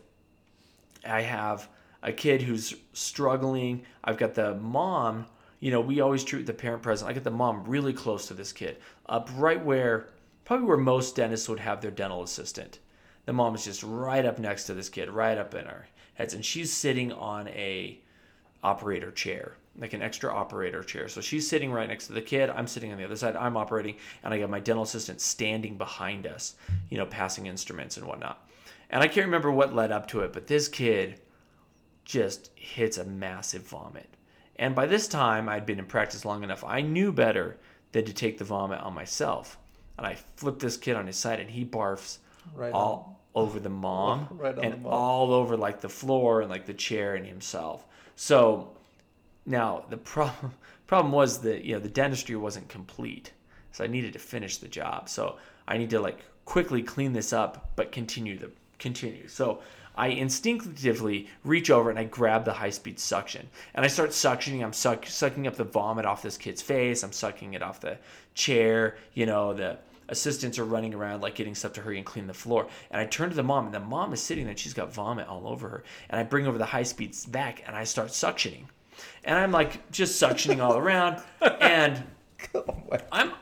[1.04, 1.68] I have
[2.02, 3.82] a kid who's struggling.
[4.04, 5.26] I've got the mom,
[5.60, 7.10] you know, we always treat the parent present.
[7.10, 10.08] I got the mom really close to this kid, up right where,
[10.44, 12.78] probably where most dentists would have their dental assistant.
[13.24, 16.34] The mom is just right up next to this kid, right up in her heads,
[16.34, 17.98] and she's sitting on a
[18.62, 21.08] operator chair, like an extra operator chair.
[21.08, 22.50] So she's sitting right next to the kid.
[22.50, 23.36] I'm sitting on the other side.
[23.36, 26.54] I'm operating, and I got my dental assistant standing behind us,
[26.90, 28.48] you know, passing instruments and whatnot.
[28.90, 31.20] And I can't remember what led up to it, but this kid
[32.04, 34.08] just hits a massive vomit.
[34.58, 36.64] And by this time, I'd been in practice long enough.
[36.64, 37.56] I knew better
[37.92, 39.58] than to take the vomit on myself.
[39.98, 42.18] And I flipped this kid on his side, and he barfs
[42.54, 44.92] Right all over the mom Right on and the mom.
[44.92, 47.84] all over like the floor and like the chair and himself.
[48.14, 48.70] So
[49.44, 50.52] now the problem
[50.86, 53.32] problem was that you know the dentistry wasn't complete,
[53.72, 55.08] so I needed to finish the job.
[55.08, 55.36] So
[55.68, 59.26] I need to like quickly clean this up, but continue the continue.
[59.28, 59.60] So
[59.96, 64.62] I instinctively reach over and I grab the high speed suction and I start suctioning.
[64.62, 67.02] I'm suck, sucking up the vomit off this kid's face.
[67.02, 67.98] I'm sucking it off the
[68.34, 68.96] chair.
[69.14, 69.78] You know the
[70.08, 72.68] assistants are running around like getting stuff to hurry and clean the floor.
[72.90, 74.50] And I turn to the mom, and the mom is sitting there.
[74.52, 75.84] and She's got vomit all over her.
[76.10, 78.66] And I bring over the high speed vac, and I start suctioning.
[79.24, 81.22] And I'm like just suctioning all around.
[81.60, 82.02] And
[83.10, 83.32] I'm,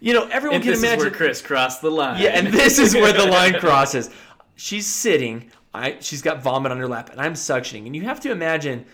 [0.00, 0.98] you know, everyone And can this imagine.
[0.98, 2.20] is where Chris crossed the line.
[2.20, 4.10] Yeah, and this is where the line crosses.
[4.56, 5.50] She's sitting.
[5.74, 7.86] I she's got vomit on her lap, and I'm suctioning.
[7.86, 8.86] And you have to imagine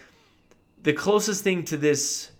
[0.82, 2.30] the closest thing to this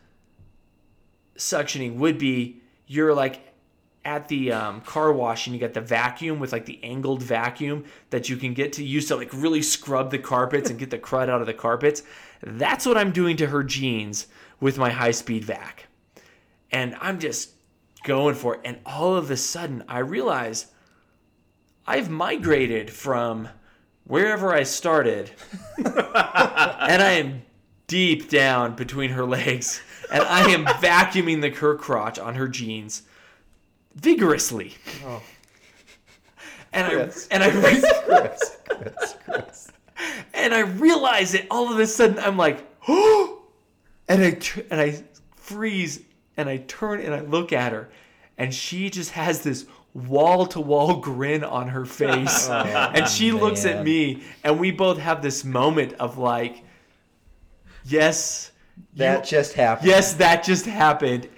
[1.36, 3.50] suctioning would be you're like
[4.04, 7.84] at the um, car wash and you got the vacuum with like the angled vacuum
[8.08, 10.98] that you can get to use to like really scrub the carpets and get the
[10.98, 12.02] crud out of the carpets.
[12.42, 14.26] That's what I'm doing to her jeans
[14.58, 15.86] with my high speed vac.
[16.72, 17.50] And I'm just
[18.04, 18.62] going for it.
[18.64, 20.68] And all of a sudden, I realize
[21.86, 23.48] I've migrated from
[24.10, 25.30] wherever I started,
[25.78, 27.42] and I am
[27.86, 29.80] deep down between her legs,
[30.12, 33.02] and I am vacuuming the her crotch on her jeans
[33.94, 34.74] vigorously.
[35.06, 35.22] Oh.
[36.72, 37.28] And I Chris.
[37.30, 39.72] and I re- Chris, Chris, Chris.
[40.34, 42.18] and I realize it all of a sudden.
[42.18, 43.42] I'm like, oh,
[44.08, 44.38] and I
[44.70, 45.02] and I
[45.36, 46.00] freeze,
[46.36, 47.88] and I turn and I look at her,
[48.38, 52.48] and she just has this wall to wall grin on her face.
[52.48, 56.62] Oh, and she looks at me, and we both have this moment of like,
[57.84, 58.52] yes,
[58.96, 59.88] That you- just happened.
[59.88, 61.28] yes, that just happened.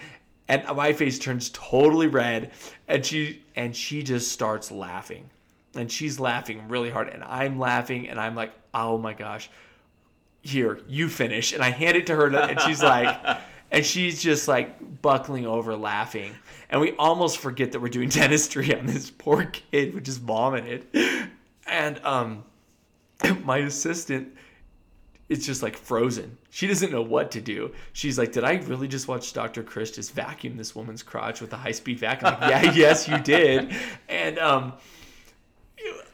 [0.49, 2.51] And my face turns totally red,
[2.89, 5.31] and she and she just starts laughing,
[5.75, 9.49] and she's laughing really hard, and I'm laughing, and I'm like, oh my gosh,
[10.43, 13.17] here you finish, and I hand it to her, and she's like,
[13.73, 16.35] and she's just like buckling over laughing,
[16.71, 20.87] and we almost forget that we're doing dentistry on this poor kid who just vomited,
[21.67, 22.45] and um,
[23.45, 24.37] my assistant
[25.29, 26.37] is just like frozen.
[26.51, 27.73] She doesn't know what to do.
[27.95, 29.63] She's like, "Did I really just watch Dr.
[29.63, 33.19] Chris just vacuum this woman's crotch with a high speed vacuum?" Like, yeah, yes, you
[33.19, 33.75] did.
[34.09, 34.75] And um,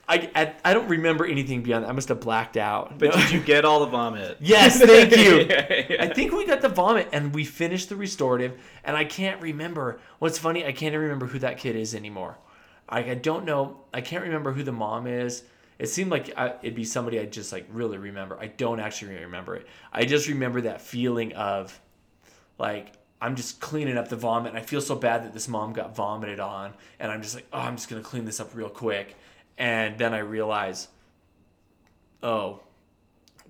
[0.09, 1.90] I, I I don't remember anything beyond that.
[1.90, 2.99] I must have blacked out.
[2.99, 4.38] But did you get all the vomit?
[4.40, 5.40] Yes, thank you.
[5.49, 6.03] Yeah, yeah.
[6.03, 10.01] I think we got the vomit and we finished the restorative, and I can't remember.
[10.18, 12.38] What's funny, I can't even remember who that kid is anymore.
[12.90, 13.81] Like I don't know.
[13.92, 15.44] I can't remember who the mom is.
[15.79, 18.38] It seemed like I, it'd be somebody I just like really remember.
[18.40, 19.66] I don't actually remember it.
[19.92, 21.79] I just remember that feeling of
[22.59, 24.51] like I'm just cleaning up the vomit.
[24.51, 27.47] And I feel so bad that this mom got vomited on, and I'm just like,
[27.53, 29.16] oh, I'm just gonna clean this up real quick.
[29.59, 30.88] And then I realize,
[32.23, 32.61] oh,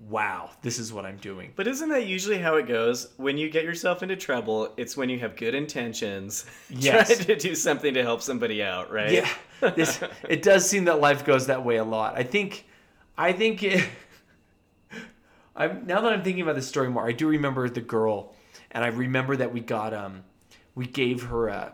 [0.07, 1.53] wow, this is what I'm doing.
[1.55, 3.09] But isn't that usually how it goes?
[3.17, 7.07] When you get yourself into trouble, it's when you have good intentions, Yes.
[7.13, 9.11] trying to do something to help somebody out, right?
[9.11, 9.29] Yeah,
[9.75, 12.17] this, it does seem that life goes that way a lot.
[12.17, 12.65] I think,
[13.17, 13.87] I think, it,
[15.55, 18.33] I'm now that I'm thinking about this story more, I do remember the girl,
[18.71, 20.23] and I remember that we got um,
[20.75, 21.73] we gave her a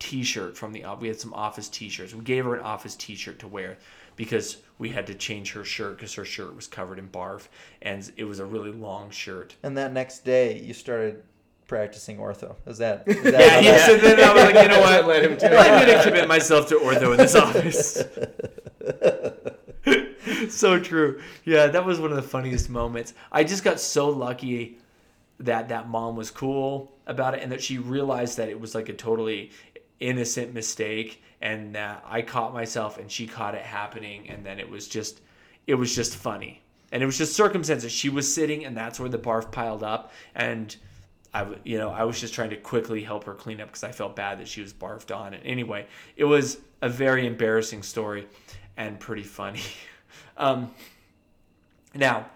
[0.00, 2.14] T-shirt from the we had some office T-shirts.
[2.14, 3.78] We gave her an office T-shirt to wear
[4.16, 7.46] because we had to change her shirt because her shirt was covered in barf,
[7.82, 9.54] and it was a really long shirt.
[9.62, 11.22] And that next day, you started
[11.66, 12.56] practicing ortho.
[12.66, 13.04] Is that?
[13.06, 13.86] Is that Yeah, how yeah.
[13.86, 15.06] So then I was like, you know what?
[15.06, 15.52] Let him do it.
[15.52, 18.02] I'm gonna commit myself to ortho in this office.
[20.54, 21.20] so true.
[21.44, 23.14] Yeah, that was one of the funniest moments.
[23.30, 24.78] I just got so lucky
[25.38, 28.88] that that mom was cool about it and that she realized that it was like
[28.88, 29.50] a totally
[30.00, 34.68] innocent mistake and that I caught myself and she caught it happening and then it
[34.68, 35.20] was just
[35.66, 36.62] it was just funny.
[36.92, 37.92] And it was just circumstances.
[37.92, 40.74] She was sitting and that's where the barf piled up and
[41.32, 43.92] I you know, I was just trying to quickly help her clean up because I
[43.92, 45.34] felt bad that she was barfed on.
[45.34, 45.86] And anyway,
[46.16, 48.26] it was a very embarrassing story
[48.76, 49.60] and pretty funny.
[50.36, 50.70] Um,
[51.94, 52.26] now,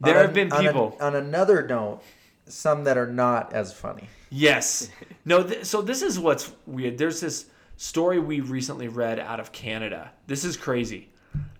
[0.00, 0.96] there On have been on a- people.
[1.00, 2.02] on another note,
[2.46, 4.08] some that are not as funny.
[4.30, 4.90] Yes.
[5.24, 6.98] No, th- so this is what's weird.
[6.98, 10.12] There's this story we recently read out of Canada.
[10.26, 11.08] This is crazy.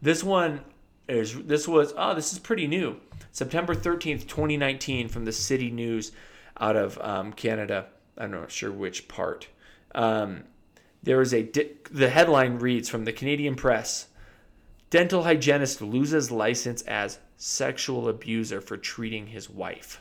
[0.03, 0.61] This one
[1.09, 3.01] is this was oh, this is pretty new.
[3.33, 6.13] September 13th, 2019 from the City News
[6.61, 7.87] out of um, Canada.
[8.17, 9.49] I'm not sure which part.
[9.95, 10.45] Um,
[11.03, 14.09] there is a di- the headline reads from the Canadian Press.
[14.91, 20.01] Dental hygienist loses license as sexual abuser for treating his wife.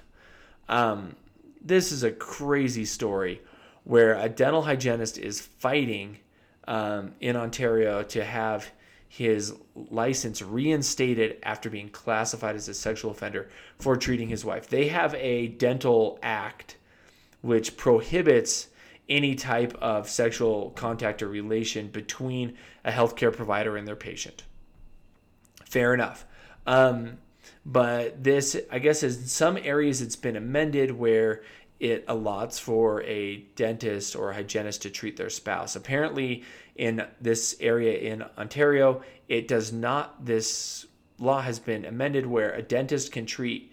[0.69, 1.15] Um,
[1.62, 3.41] this is a crazy story
[3.84, 6.17] where a dental hygienist is fighting
[6.67, 8.71] um, in Ontario to have
[9.08, 14.67] his license reinstated after being classified as a sexual offender for treating his wife.
[14.67, 16.78] They have a dental act
[17.41, 18.69] which prohibits
[19.10, 24.43] any type of sexual contact or relation between a healthcare provider and their patient.
[25.65, 26.26] Fair enough.
[26.65, 27.17] Um,
[27.65, 31.43] but this, I guess, in some areas it's been amended where
[31.80, 35.76] it allots for a dentist or a hygienist to treat their spouse.
[35.76, 36.43] Apparently,
[36.76, 40.26] in this area in Ontario, it does not.
[40.26, 40.86] This
[41.19, 43.71] law has been amended where a dentist can treat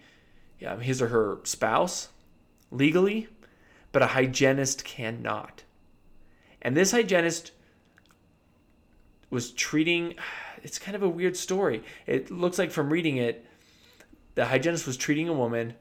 [0.65, 2.09] um, his or her spouse
[2.69, 3.27] legally,
[3.91, 5.63] but a hygienist cannot.
[6.61, 7.51] And this hygienist
[9.29, 10.15] was treating
[10.63, 11.83] it's kind of a weird story.
[12.05, 13.45] It looks like from reading it,
[14.41, 15.75] the hygienist was treating a woman.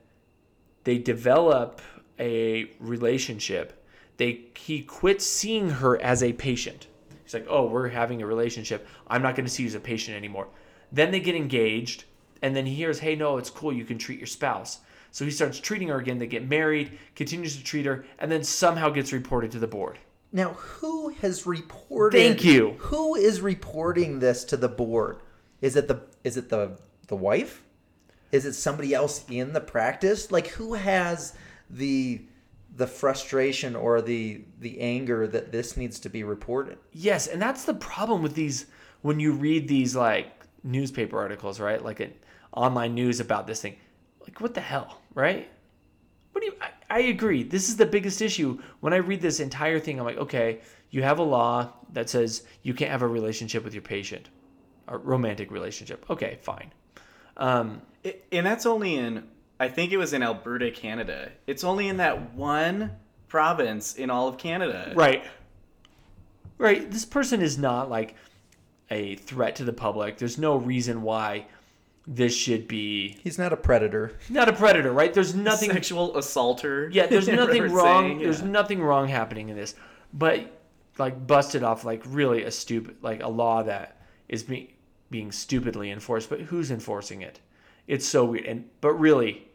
[0.85, 1.81] They develop
[2.19, 3.83] a relationship.
[4.19, 6.87] They he quits seeing her as a patient.
[7.25, 8.87] He's like, "Oh, we're having a relationship.
[9.07, 10.49] I'm not going to see you as a patient anymore."
[10.93, 12.05] Then they get engaged,
[12.43, 13.73] and then he hears, "Hey, no, it's cool.
[13.73, 16.19] You can treat your spouse." So he starts treating her again.
[16.19, 19.99] They get married, continues to treat her, and then somehow gets reported to the board.
[20.33, 22.19] Now, who has reported?
[22.19, 22.75] Thank you.
[22.79, 25.23] Who is reporting this to the board?
[25.63, 27.63] Is it the is it the the wife?
[28.33, 30.31] Is it somebody else in the practice?
[30.31, 31.35] Like who has
[31.69, 32.23] the
[32.77, 36.79] the frustration or the the anger that this needs to be reported?
[36.93, 38.67] Yes, and that's the problem with these
[39.03, 40.29] when you read these like
[40.63, 41.83] newspaper articles, right?
[41.85, 42.13] Like an
[42.53, 43.77] online news about this thing.
[44.21, 45.51] Like what the hell, right?
[46.33, 47.43] What do you I, I agree.
[47.43, 48.61] This is the biggest issue.
[48.81, 52.45] When I read this entire thing, I'm like, okay, you have a law that says
[52.63, 54.29] you can't have a relationship with your patient,
[54.89, 56.05] a romantic relationship.
[56.11, 56.73] Okay, fine.
[57.41, 59.25] Um, It, and that's only in,
[59.59, 61.33] I think it was in Alberta, Canada.
[61.47, 62.93] It's only in that one
[63.29, 64.93] province in all of Canada.
[64.95, 65.25] right.
[66.59, 66.91] Right.
[66.91, 68.15] This person is not like
[68.91, 70.19] a threat to the public.
[70.19, 71.47] There's no reason why
[72.07, 74.13] this should be He's not a predator.
[74.29, 75.13] not a predator, right?
[75.15, 76.91] There's nothing Sexual assaulter.
[76.93, 78.05] Yeah, there's nothing wrong.
[78.09, 79.75] saying, There's nothing wrong happening in this,
[80.13, 80.41] but
[80.99, 83.97] like busted off like really a stupid like a law that
[84.29, 84.69] is being
[85.11, 86.31] being stupidly enforced.
[86.31, 87.41] But who's enforcing it?
[87.87, 88.47] It's so weird.
[88.47, 89.49] And but really,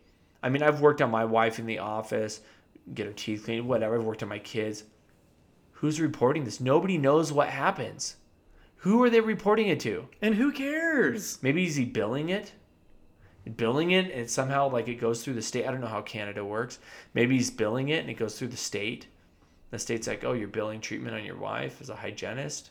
[0.43, 2.41] I mean, I've worked on my wife in the office,
[2.93, 3.97] get her teeth cleaned, whatever.
[3.97, 4.83] I've worked on my kids.
[5.73, 6.59] Who's reporting this?
[6.59, 8.17] Nobody knows what happens.
[8.77, 10.07] Who are they reporting it to?
[10.21, 11.41] And who cares?
[11.41, 12.53] Maybe is he billing it?
[13.55, 15.67] Billing it and somehow like it goes through the state.
[15.67, 16.79] I don't know how Canada works.
[17.13, 19.07] Maybe he's billing it and it goes through the state.
[19.71, 22.69] The state's like, oh, you're billing treatment on your wife as a hygienist.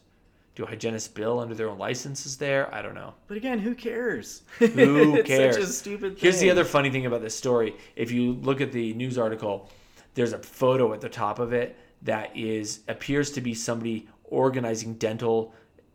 [0.55, 2.73] Do hygienists bill under their own licenses there?
[2.73, 3.15] I don't know.
[3.27, 4.43] But again, who cares?
[4.59, 5.57] Who cares?
[5.57, 7.75] Such a stupid Here's the other funny thing about this story.
[7.97, 9.71] If you look at the news article,
[10.15, 14.95] there's a photo at the top of it that is appears to be somebody organizing
[14.95, 15.55] dental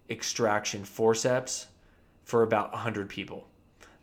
[0.09, 1.67] extraction forceps
[2.23, 3.47] for about 100 people.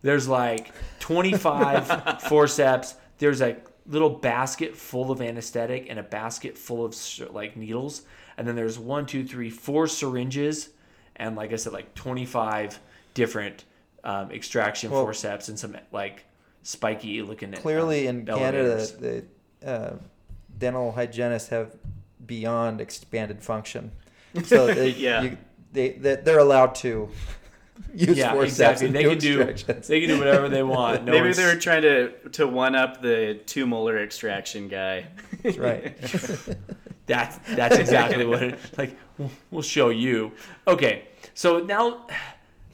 [0.02, 2.94] There's like 25 forceps.
[3.18, 6.96] There's a little basket full of anesthetic and a basket full of
[7.32, 8.02] like needles.
[8.38, 10.70] And then there's one, two, three, four syringes,
[11.16, 12.78] and like I said, like 25
[13.14, 13.64] different
[14.04, 16.24] um, extraction Well- forceps and some like
[16.62, 17.52] spiky looking.
[17.52, 19.24] Clearly, um, in Canada, the
[19.66, 19.94] uh,
[20.58, 21.74] dental hygienists have
[22.26, 23.92] beyond expanded function,
[24.44, 25.22] so they, Yeah.
[25.22, 25.36] you,
[25.72, 27.08] they they- they're allowed to
[27.94, 28.88] use yeah, forceps exactly.
[28.88, 29.86] They can do extractions.
[29.88, 31.04] they can do whatever they want.
[31.04, 35.06] No Maybe one's- they're trying to to one up the two molar extraction guy.
[35.42, 35.96] That's right.
[37.06, 38.96] That's that's exactly what it like.
[39.18, 40.32] We'll, we'll show you.
[40.66, 42.06] Okay, so now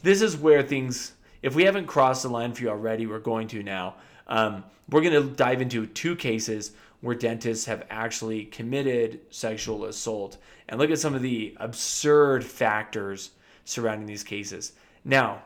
[0.03, 1.13] this is where things.
[1.43, 3.97] If we haven't crossed the line for you already, we're going to now.
[4.29, 10.39] Um, we're going to dive into two cases where dentists have actually committed sexual assault
[10.69, 13.31] and look at some of the absurd factors
[13.65, 14.73] surrounding these cases.
[15.05, 15.43] Now,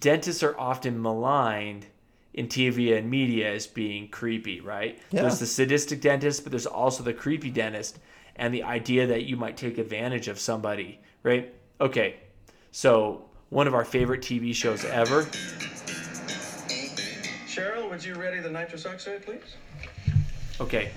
[0.00, 1.86] dentists are often maligned
[2.34, 4.98] in TV and media as being creepy, right?
[5.10, 5.22] Yeah.
[5.22, 7.98] There's the sadistic dentist, but there's also the creepy dentist
[8.36, 11.54] and the idea that you might take advantage of somebody, right?
[11.80, 12.16] Okay,
[12.70, 15.24] so one of our favorite TV shows ever.
[17.46, 19.56] Cheryl, would you ready the nitrous oxide, please?
[20.60, 20.90] Okay,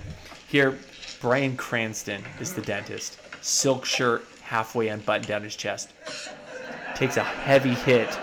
[0.48, 0.78] here,
[1.20, 3.20] Bryan Cranston is the dentist.
[3.42, 5.92] Silk shirt, halfway unbuttoned down his chest.
[6.96, 8.18] Takes a heavy hit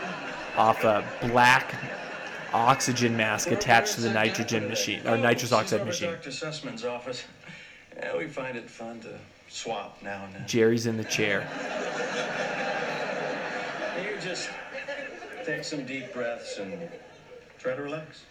[0.57, 1.75] off a black
[2.53, 6.11] oxygen mask attached to the nitrogen machine, or nitrous oxide machine.
[6.11, 6.31] Dr.
[6.31, 7.25] Sussman's office.
[7.97, 10.47] Yeah, we find it fun to swap now and then.
[10.47, 11.49] Jerry's in the chair.
[14.03, 14.49] You just
[15.45, 16.89] take some deep breaths and
[17.59, 18.23] try to relax.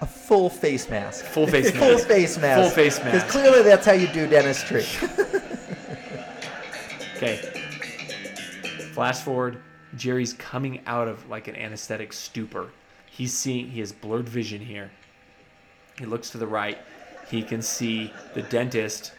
[0.00, 1.26] A full face mask.
[1.26, 1.84] Full face mask.
[1.84, 2.60] Full face mask.
[2.62, 3.12] Full face mask.
[3.12, 4.84] Because clearly that's how you do dentistry.
[7.16, 7.36] Okay.
[8.92, 9.62] Flash forward.
[9.96, 12.70] Jerry's coming out of like an anesthetic stupor.
[13.10, 14.90] He's seeing, he has blurred vision here.
[15.98, 16.78] He looks to the right.
[17.30, 19.12] He can see the dentist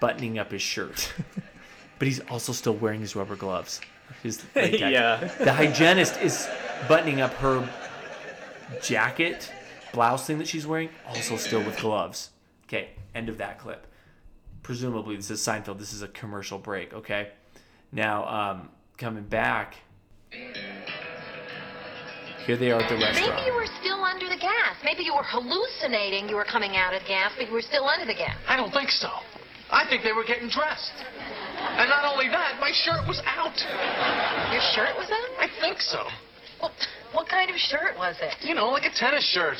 [0.00, 1.12] buttoning up his shirt.
[1.98, 3.80] but he's also still wearing his rubber gloves.
[4.22, 5.16] His yeah.
[5.38, 6.48] The hygienist is
[6.88, 7.68] buttoning up her
[8.82, 9.52] jacket,
[9.92, 12.30] blouse thing that she's wearing, also still with gloves.
[12.64, 13.86] Okay, end of that clip.
[14.62, 15.78] Presumably, this is Seinfeld.
[15.78, 17.30] This is a commercial break, okay?
[17.92, 19.76] Now, um, coming back,
[22.46, 23.34] here they are at the restaurant.
[23.34, 24.78] Maybe you were still under the gas.
[24.84, 27.88] Maybe you were hallucinating you were coming out of the gas, but you were still
[27.88, 28.36] under the gas.
[28.46, 29.10] I don't think so.
[29.70, 30.94] I think they were getting dressed.
[31.58, 33.58] And not only that, my shirt was out.
[34.54, 35.30] Your shirt was out?
[35.42, 36.06] I think so.
[36.62, 36.70] Well,
[37.12, 38.34] what kind of shirt was it?
[38.46, 39.58] You know, like a tennis shirt.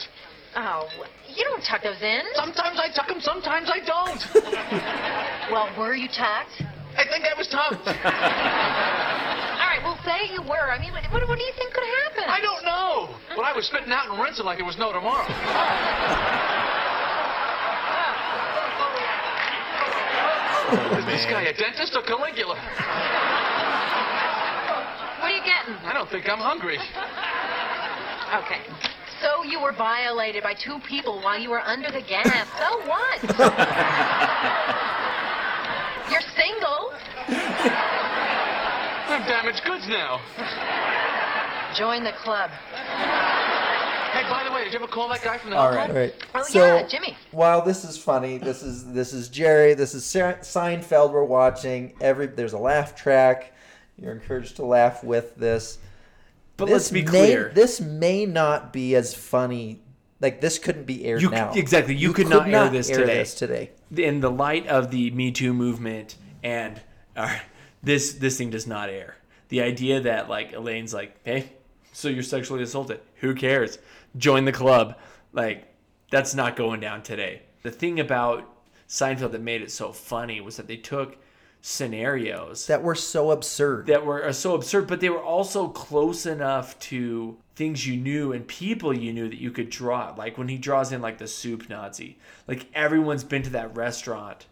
[0.54, 0.88] Oh,
[1.28, 2.22] you don't tuck those in.
[2.34, 4.22] Sometimes I tuck them, sometimes I don't.
[5.50, 6.60] Well, were you tucked?
[6.98, 7.86] I think I was tucked.
[10.06, 10.70] All right, well, say you were.
[10.70, 12.24] I mean, what, what, what do you think could happen?
[12.28, 13.08] I don't know.
[13.34, 15.26] But I was spitting out and rinsing like there was no tomorrow.
[20.98, 22.56] Is this guy a dentist or Caligula?
[25.20, 25.74] What are you getting?
[25.86, 26.78] I don't think I'm hungry.
[28.34, 28.60] Okay.
[29.22, 32.48] So you were violated by two people while you were under the gas.
[32.58, 33.22] So what?
[36.10, 36.92] You're single.
[39.08, 40.20] I'm damaged goods now.
[41.76, 42.50] Join the club.
[42.72, 45.76] Hey, by the way, did you ever call that guy from the All helpline?
[45.76, 46.14] right, all right.
[46.34, 47.16] Oh, so, yeah, Jimmy.
[47.32, 51.12] While this is funny, this is this is Jerry, this is Se- Seinfeld.
[51.12, 51.92] We're watching.
[52.00, 53.52] Every there's a laugh track.
[53.98, 55.78] You're encouraged to laugh with this.
[56.56, 57.52] But this let's be may, clear.
[57.54, 59.82] This may not be as funny.
[60.20, 61.52] Like this couldn't be aired You- now.
[61.54, 63.18] exactly, you could not air this today.
[63.18, 63.70] this today.
[63.94, 66.80] in the light of the Me Too movement and
[67.14, 67.36] uh,
[67.82, 69.16] this this thing does not air.
[69.48, 71.52] The idea that like Elaine's like, hey,
[71.92, 73.00] so you're sexually assaulted.
[73.16, 73.78] Who cares?
[74.16, 74.98] Join the club.
[75.32, 75.72] Like
[76.10, 77.42] that's not going down today.
[77.62, 78.48] The thing about
[78.88, 81.16] Seinfeld that made it so funny was that they took
[81.60, 83.86] scenarios That were so absurd.
[83.86, 88.32] that were uh, so absurd, but they were also close enough to things you knew
[88.32, 90.14] and people you knew that you could draw.
[90.16, 94.46] Like when he draws in like the soup Nazi, like everyone's been to that restaurant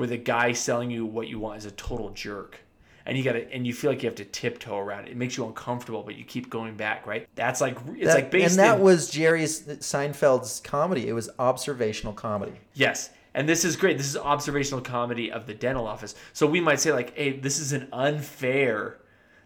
[0.00, 2.58] where the guy selling you what you want is a total jerk.
[3.04, 5.10] And you gotta, and you feel like you have to tiptoe around it.
[5.10, 7.28] It makes you uncomfortable, but you keep going back, right?
[7.34, 11.06] That's like it's That- like based and that in, was Jerry's Seinfeld's comedy.
[11.06, 12.54] It was observational comedy.
[12.72, 13.10] Yes.
[13.34, 13.98] And this is great.
[13.98, 16.14] This is observational comedy of the dental office.
[16.32, 18.96] So we might say like, "Hey, this is an unfair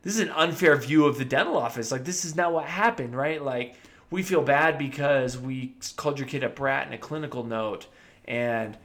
[0.02, 1.90] this is an unfair view of the dental office.
[1.90, 3.42] Like this is not what happened, right?
[3.42, 3.74] Like
[4.09, 7.88] we feel bad because we called your kid a brat in a clinical note
[8.26, 8.76] and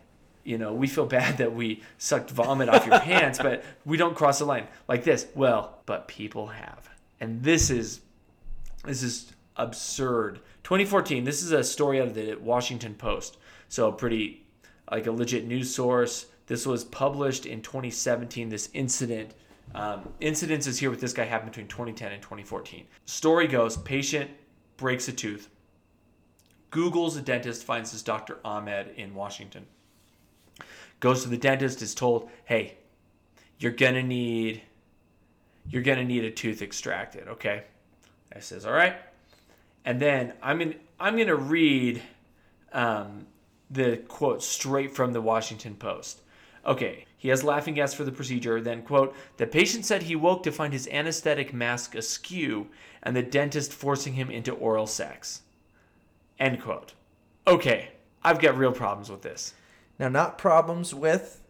[0.49, 4.15] you know, we feel bad that we sucked vomit off your pants, but we don't
[4.15, 5.27] cross the line like this.
[5.35, 6.89] Well, but people have.
[7.19, 8.01] And this is
[8.83, 10.39] this is absurd.
[10.63, 11.23] 2014.
[11.23, 13.37] This is a story out of the Washington Post.
[13.67, 14.47] So pretty
[14.89, 16.25] like a legit news source.
[16.47, 18.49] This was published in 2017.
[18.49, 19.35] This incident
[19.75, 22.87] um, incidences here with this guy happened between 2010 and 2014.
[23.05, 24.31] Story goes: patient
[24.77, 25.47] breaks a tooth.
[26.71, 28.39] Google's a dentist finds this Dr.
[28.43, 29.67] Ahmed in Washington.
[30.99, 32.77] Goes to the dentist, is told, "Hey,
[33.57, 34.61] you're gonna need,
[35.69, 37.63] you're gonna need a tooth extracted." Okay,
[38.35, 38.95] I says, "All right,"
[39.85, 42.01] and then I'm in, I'm gonna read
[42.73, 43.27] um,
[43.69, 46.21] the quote straight from the Washington Post.
[46.65, 48.61] Okay, he has laughing gas for the procedure.
[48.61, 52.67] Then, quote, the patient said he woke to find his anesthetic mask askew
[53.03, 55.41] and the dentist forcing him into oral sex.
[56.39, 56.93] End quote.
[57.47, 57.89] Okay,
[58.23, 59.53] I've got real problems with this.
[59.99, 61.41] Now, not problems with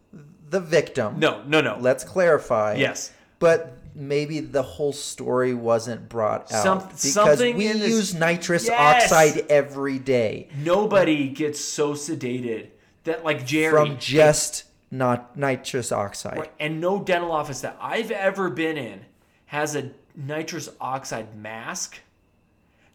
[0.49, 1.19] the victim.
[1.19, 1.77] No, no, no.
[1.79, 2.75] Let's clarify.
[2.75, 3.11] Yes.
[3.37, 9.03] But maybe the whole story wasn't brought out Some- because we this- use nitrous Yes!
[9.11, 12.67] oxide every day Nobody gets so sedated
[13.03, 16.49] that, like Jerry, from just not nitrous oxide.
[16.59, 19.01] and no dental office that I've ever been in
[19.47, 21.99] has a nitrous oxide mask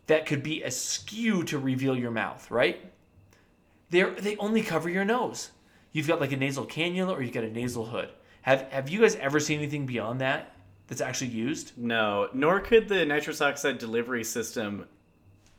[0.07, 2.93] that could be askew to reveal your mouth, right?
[3.95, 5.53] They they only cover your nose.
[5.93, 8.09] You've got like a nasal cannula or you've got a nasal hood.
[8.43, 10.53] Have have you guys ever seen anything beyond that
[10.89, 11.79] that's actually used?
[11.79, 14.89] No, nor could the nitrous oxide delivery system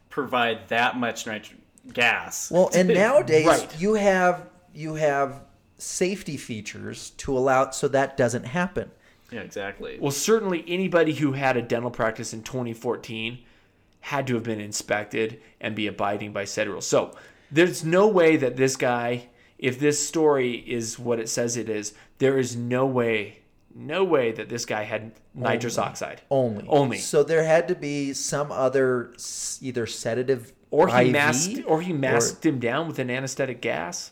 [0.09, 1.59] provide that much nitrous
[1.93, 2.51] gas.
[2.51, 3.79] Well, and nowadays Right.
[3.79, 5.41] you have you have
[5.77, 8.91] safety features to allow so that doesn't happen.
[9.31, 9.97] yeah, exactly.
[10.01, 13.39] Well, certainly anybody who had a dental practice in 2014
[14.01, 16.85] had to have been inspected and be abiding by said rules.
[16.85, 17.15] So
[17.51, 19.27] there's no way that this guy,
[19.57, 23.39] if this story is what it says it is, there is no way,
[23.73, 26.21] no way that this guy had nitrous oxide.
[26.29, 26.65] Only.
[26.67, 26.97] Only.
[26.97, 29.13] So there had to be some other
[29.61, 34.11] either sedative Or he IV, masked, or he masked him down with an anesthetic gas.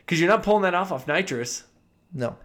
[0.00, 1.64] Because you're not pulling that off off nitrous.
[2.12, 2.36] no.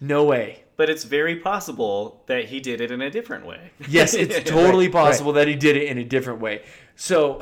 [0.00, 0.62] No way.
[0.76, 3.72] but it's very possible that he did it in a different way.
[3.88, 6.62] Yes, it's totally Right, possible that he did it in a different way.
[6.94, 7.40] So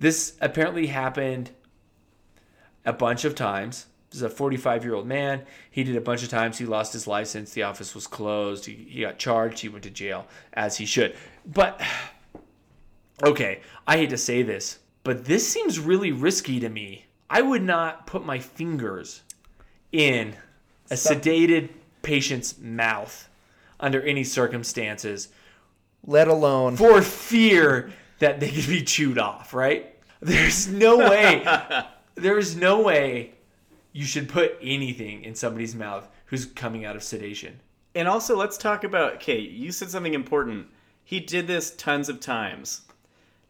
[0.00, 1.50] this apparently happened
[2.86, 3.86] a bunch of times.
[4.08, 5.42] This is a 45 year old man.
[5.70, 6.58] He did a bunch of times.
[6.58, 7.52] He lost his license.
[7.52, 8.64] The office was closed.
[8.64, 9.60] He, he got charged.
[9.60, 11.14] He went to jail, as he should.
[11.46, 11.80] But,
[13.22, 17.04] okay, I hate to say this, but this seems really risky to me.
[17.28, 19.22] I would not put my fingers
[19.92, 20.34] in
[20.90, 21.68] a sedated
[22.02, 23.28] patient's mouth
[23.78, 25.28] under any circumstances
[26.06, 29.94] Let alone for fear that they could be chewed off, right?
[30.20, 31.44] There's no way.
[32.14, 33.32] there's no way
[33.92, 37.58] you should put anything in somebody's mouth who's coming out of sedation.
[37.94, 39.14] And also, let's talk about.
[39.14, 40.68] Okay, you said something important.
[41.02, 42.82] He did this tons of times.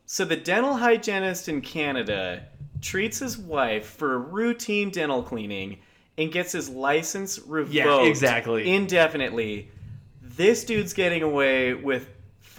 [0.07, 2.47] So the dental hygienist in Canada
[2.81, 5.79] treats his wife for a routine dental cleaning
[6.17, 8.75] and gets his license revoked Yeah, exactly.
[8.75, 9.69] indefinitely.
[10.23, 12.09] This dude's getting away with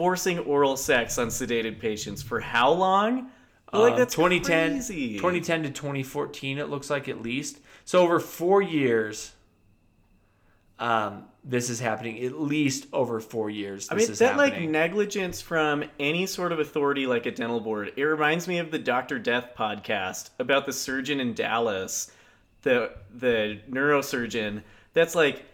[0.02, 3.30] forcing oral sex on sedated patients for how long?
[3.72, 5.18] Like Uh, that's 2010, crazy.
[5.18, 7.60] 2010 to 2014, it looks like at least.
[7.86, 9.32] So over four years,
[10.80, 13.90] um, this is happening at least over four years.
[13.92, 17.94] I mean, is that like negligence from any sort of authority like a dental board.
[17.96, 22.10] It reminds me of the Doctor Death podcast about the surgeon in Dallas,
[22.64, 25.46] the the neurosurgeon that's like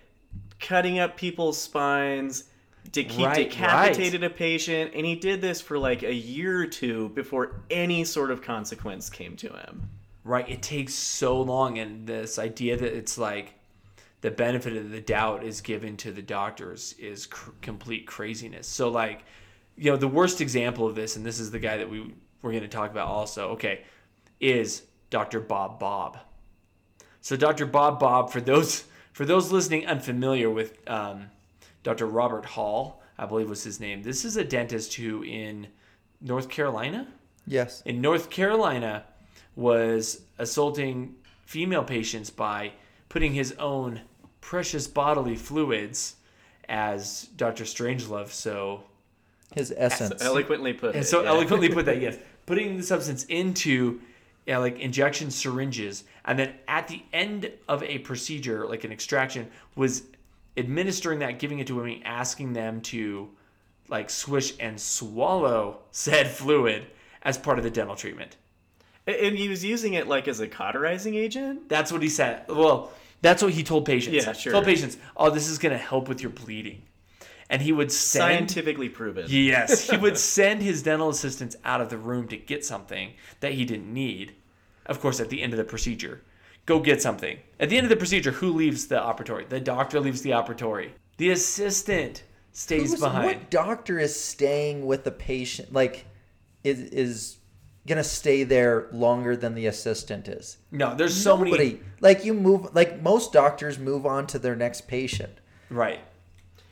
[0.62, 2.46] cutting up people's spines.
[2.92, 6.68] De- he Right, decapitated a patient, and he did this for like a year or
[6.68, 9.90] two before any sort of consequence came to him.
[10.24, 10.48] right.
[10.50, 13.54] It takes so long, and this idea that it's like
[14.22, 18.68] the benefit of the doubt is given to the doctors is cr- complete craziness.
[18.68, 19.24] So like,
[19.76, 22.52] you know, the worst example of this, and this is the guy that we we're
[22.52, 23.50] going to talk about also.
[23.50, 23.82] Okay,
[24.40, 25.40] is Dr.
[25.40, 26.18] Bob Bob.
[27.22, 27.66] So Dr.
[27.66, 31.30] Bob Bob, for those for those listening unfamiliar with um,
[31.88, 32.06] Dr.
[32.06, 34.04] Robert Hall, I believe was his name.
[34.04, 35.68] This is a dentist who in
[36.20, 37.08] North Carolina,
[37.46, 37.82] Yes.
[37.86, 39.06] in North Carolina,
[39.56, 41.16] was assaulting
[41.46, 42.74] female patients by
[43.08, 44.02] putting his own
[44.42, 46.18] precious bodily fluids,
[46.68, 47.64] as Dr.
[47.64, 48.84] Strangelove so
[49.56, 50.22] His essence.
[50.22, 51.08] Eloquently put and it.
[51.08, 51.30] so yeah.
[51.30, 54.02] eloquently put that yes putting the substance into
[54.46, 59.50] yeah, like injection syringes and then at the end of a procedure like an extraction
[59.78, 60.04] was
[60.58, 63.30] administering that giving it to women asking them to
[63.90, 66.86] like swish and swallow said fluid
[67.24, 68.36] as part of the dental treatment
[69.06, 71.70] and he was using it like as a cauterizing agent.
[71.70, 72.92] that's what he said well
[73.22, 74.52] that's what he told patients Yeah, sure.
[74.52, 76.82] told patients oh this is going to help with your bleeding
[77.50, 79.26] and he would send Scientifically proven.
[79.30, 83.54] Yes, he would send his dental assistants out of the room to get something that
[83.54, 84.36] he didn't need.
[84.86, 86.22] Of course, at the end of the procedure,
[86.68, 87.40] go get something.
[87.60, 89.50] At the end of the procedure, who leaves the operatory?
[89.50, 90.92] The doctor leaves the operatory.
[91.18, 93.26] The assistant stays Who's- behind.
[93.26, 95.74] What doctor is staying with the patient?
[95.74, 96.06] Like,
[96.64, 97.38] is is
[97.88, 100.58] gonna stay there longer than the assistant is?
[100.72, 101.52] No, there's so Nobody.
[101.52, 101.80] many.
[102.02, 102.76] Like you move.
[102.76, 105.40] Like most doctors move on to their next patient.
[105.70, 106.00] Right,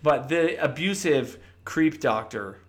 [0.04, 2.60] but the abusive creep doctor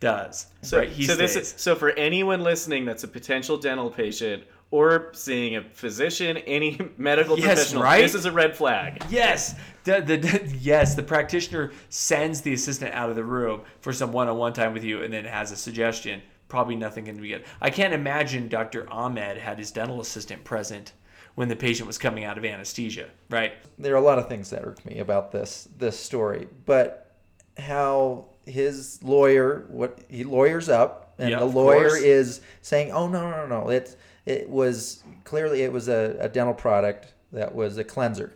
[0.00, 0.46] does.
[0.62, 4.44] So, right, he so this is so for anyone listening that's a potential dental patient
[4.72, 8.00] or seeing a physician, any medical Yes, professional, right?
[8.00, 9.04] this is a red flag.
[9.10, 9.54] Yes,
[9.84, 14.54] the, the, yes, the practitioner sends the assistant out of the room for some one-on-one
[14.54, 16.22] time with you, and then has a suggestion.
[16.48, 17.44] Probably nothing can be good.
[17.60, 18.90] I can't imagine Dr.
[18.90, 20.92] Ahmed had his dental assistant present
[21.34, 23.52] when the patient was coming out of anesthesia, right?
[23.78, 27.14] There are a lot of things that irk me about this this story, but
[27.58, 32.02] how his lawyer, what he lawyers up, and Yeah, the lawyer course.
[32.02, 33.68] is saying, "Oh no, no, no, no!
[33.70, 33.96] It's
[34.26, 38.34] it was clearly it was a, a dental product that was a cleanser.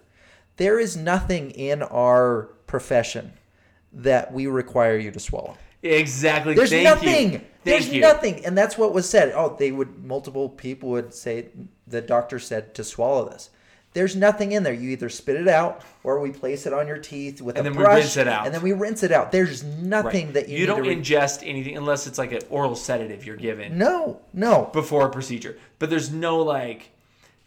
[0.57, 3.32] There is nothing in our profession
[3.93, 5.57] that we require you to swallow.
[5.82, 6.55] Exactly.
[6.55, 7.32] There's Thank nothing.
[7.32, 7.41] You.
[7.64, 8.01] There's Thank you.
[8.01, 9.32] nothing, and that's what was said.
[9.34, 11.49] Oh, they would multiple people would say
[11.87, 13.51] the doctor said to swallow this.
[13.97, 14.74] There's nothing in there.
[14.74, 17.70] You either spit it out or we place it on your teeth with And a
[17.70, 18.44] then we rinse it out.
[18.44, 19.32] and then we rinse it out.
[19.32, 19.78] There's Right.
[19.82, 23.36] nothing that you, you don't re- ingest anything unless it's like an oral sedative you're
[23.36, 23.78] given.
[23.78, 24.68] No, no.
[24.74, 25.57] before a procedure.
[25.78, 26.90] But there's no like.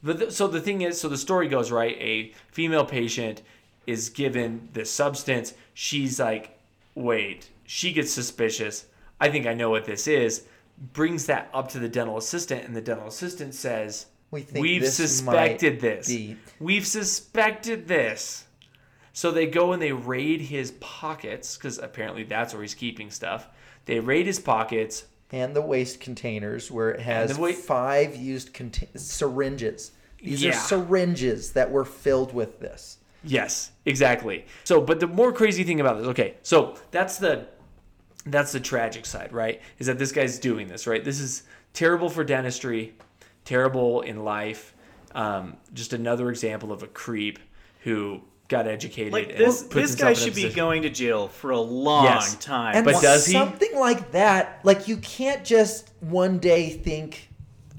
[0.02, 1.96] But so the thing is, so the story goes right.
[2.00, 3.44] A female patient
[3.86, 5.54] is given this substance.
[5.76, 6.58] She's like,
[6.96, 7.50] wait.
[7.64, 8.88] She gets suspicious.
[9.22, 10.46] I think I know what this is.
[10.94, 14.88] Brings that up to the dental assistant, and the dental assistant says, We think "We've
[14.88, 16.08] suspected this.
[16.08, 18.46] be." We've suspected this."
[19.14, 23.48] So they go and they raid his pockets because apparently that's where he's keeping stuff.
[23.86, 25.06] They raid his pockets.
[25.32, 29.92] and the waste containers where it has wa- five used contain- syringes.
[30.20, 30.50] These Yeah.
[30.50, 32.98] are syringes that were filled with this.
[33.24, 34.46] Yes, exactly.
[34.64, 37.46] So, but the more crazy thing about this, okay, so that's the
[38.26, 39.62] that's the tragic side, right?
[39.78, 41.04] Is that this guy's doing this, right?
[41.04, 42.96] This is terrible for dentistry,
[43.54, 44.74] terrible in life.
[45.16, 47.40] Um, just another example of a creep
[47.82, 49.12] who got educated.
[49.12, 52.36] Like this, put this guy should be going to jail for a long Yes.
[52.36, 52.76] time.
[52.76, 53.34] And But wha- does he?
[53.34, 54.60] something like that?
[54.64, 57.30] Like you can't just one day think,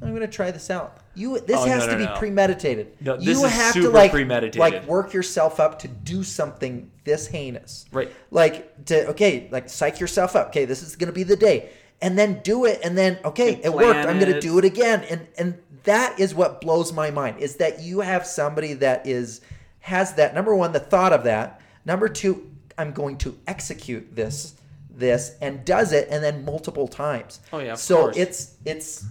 [0.02, 2.14] "I'm going to try this out." You this Oh, has no, to be no.
[2.16, 2.96] premeditated.
[3.00, 4.58] No, you this is have to super like premeditated.
[4.60, 7.84] like work yourself up to do something this heinous.
[7.92, 8.10] Right.
[8.30, 10.48] Like to okay, like psych yourself up.
[10.48, 11.70] Okay, this is going to be the day.
[12.02, 14.08] And then do it and then okay, And it worked.
[14.08, 15.04] I'm going to do it again.
[15.10, 19.40] And and that is what blows my mind is that you have somebody that is
[19.80, 21.60] has that number one the thought of that.
[21.84, 24.54] Number 2, I'm going to execute this
[24.90, 27.40] this and does it and then multiple times.
[27.52, 28.16] Oh, yeah, of so course.
[28.16, 29.04] it's it's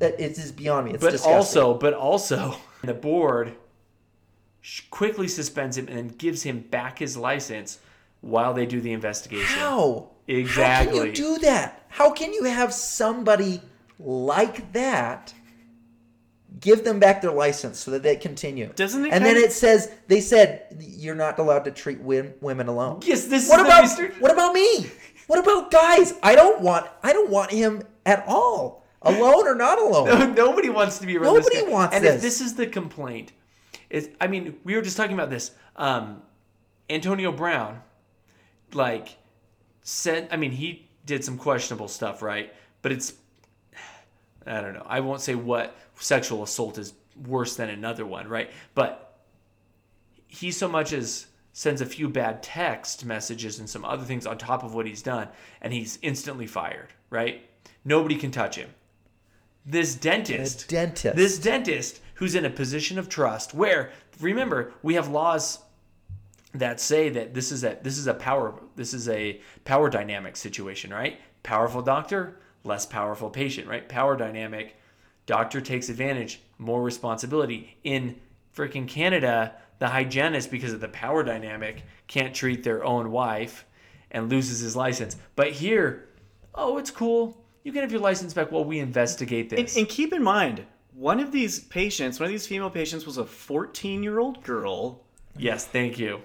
[0.00, 0.92] it it is beyond me.
[0.94, 1.34] It's but disgusting.
[1.34, 3.54] also, but also, the board
[4.90, 7.78] quickly suspends him and then gives him back his license
[8.22, 9.58] while they do the investigation.
[9.58, 10.08] How?
[10.26, 10.96] Exactly.
[10.98, 11.84] How can you do that?
[11.88, 13.60] How can you have somebody
[13.98, 15.34] like that
[16.60, 18.70] give them back their license so that they continue.
[18.76, 22.68] Doesn't it And then kinda- it says they said you're not allowed to treat women
[22.68, 23.00] alone.
[23.04, 24.20] Yes, this What is about Mr.
[24.20, 24.90] what about me?
[25.26, 26.14] What about guys?
[26.22, 28.84] I don't want I don't want him at all.
[29.02, 30.06] Alone or not alone.
[30.06, 31.72] No, Nobody wants to be around this Nobody guy.
[31.72, 32.16] wants and this.
[32.16, 33.32] if this is the complaint,
[33.90, 35.50] is I mean, we were just talking about this.
[35.74, 36.22] Um,
[36.90, 37.80] Antonio Brown,
[38.74, 39.16] like,
[39.82, 40.32] sent.
[40.32, 42.52] I mean, he did some questionable stuff, right?
[42.82, 43.14] But it's,
[44.46, 44.86] I don't know.
[44.86, 46.94] I won't say what sexual assault is
[47.26, 48.50] worse than another one, right?
[48.74, 49.18] But
[50.26, 54.38] he so much as sends a few bad text messages and some other things on
[54.38, 55.28] top of what he's done,
[55.60, 57.46] and he's instantly fired, right?
[57.84, 58.70] Nobody can touch him.
[59.66, 61.16] This dentist, A dentist.
[61.16, 65.58] this dentist who's in a position of trust, where remember we have laws
[66.54, 70.36] that say that this is a this is a power this is a power dynamic
[70.36, 71.18] situation, right?
[71.42, 73.88] Powerful doctor, less powerful patient, right?
[73.88, 74.76] Power dynamic,
[75.26, 77.76] doctor takes advantage, more responsibility.
[77.84, 78.16] In
[78.54, 83.64] freaking Canada, the hygienist because of the power dynamic can't treat their own wife
[84.10, 85.16] and loses his license.
[85.36, 86.08] But here,
[86.54, 87.42] oh, it's cool.
[87.64, 89.76] You can have your license back while we investigate And, this.
[89.76, 93.24] and keep in mind, one of these patients, one of these female patients, was a
[93.24, 95.02] 14 year old girl.
[95.38, 96.20] yes, thank you.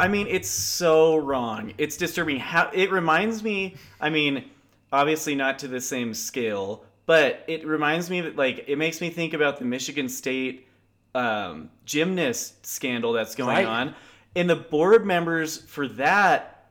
[0.00, 1.74] I mean, it's so wrong.
[1.78, 2.38] It's disturbing.
[2.38, 3.76] How it reminds me.
[4.00, 4.44] I mean,
[4.92, 9.10] obviously not to the same scale, but it reminds me that like it makes me
[9.10, 10.68] think about the Michigan State
[11.14, 13.66] um, gymnast scandal that's going Right.
[13.66, 13.94] on,
[14.34, 16.70] and the board members for that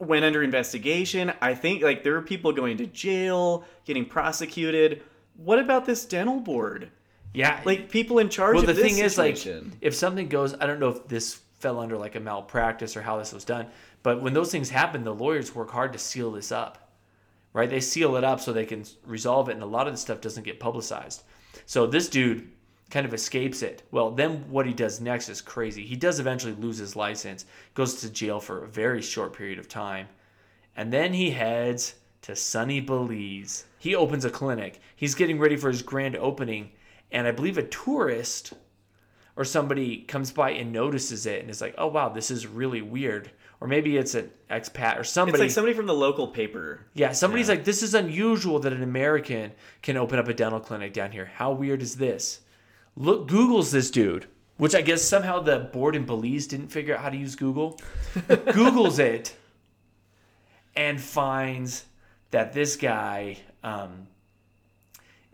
[0.00, 1.32] went under investigation.
[1.40, 5.02] I think like there were people going to jail, getting prosecuted.
[5.36, 6.90] What about this dental board?
[7.34, 9.38] Yeah, Like people in charge well, of the thing is, like,
[9.80, 13.18] if something goes, I don't know if this fell under like a malpractice or how
[13.18, 13.66] this was done,
[14.02, 16.92] but when those things happen, the lawyers work hard to seal this up,
[17.52, 17.68] right?
[17.68, 20.20] They seal it up so they can resolve it, and a lot of the stuff
[20.20, 21.24] doesn't get publicized.
[21.66, 22.50] So this dude
[22.90, 23.82] kind of escapes it.
[23.90, 25.84] Well, then what he does next is crazy.
[25.84, 27.44] He does eventually lose his license,
[27.74, 30.08] goes to jail for a very short period of time,
[30.76, 33.64] and then he heads to sunny Belize.
[33.78, 34.80] He opens a clinic.
[34.96, 36.70] He's getting ready for his grand opening,
[37.10, 38.54] and I believe a tourist
[39.38, 42.82] or somebody comes by and notices it and is like, "Oh wow, this is really
[42.82, 43.30] weird."
[43.60, 45.36] Or maybe it's an expat or somebody.
[45.36, 46.86] It's like somebody from the local paper.
[46.94, 50.92] yeah, somebody's like, "This is unusual that an American can open up a dental clinic
[50.92, 51.30] down here.
[51.36, 52.40] How weird is this?"
[52.96, 54.26] Look, Google's this dude,
[54.56, 57.78] which I guess somehow the board in Belize didn't figure out how to use Google.
[58.52, 59.36] Google's it
[60.74, 61.84] and finds
[62.32, 64.08] that this guy um,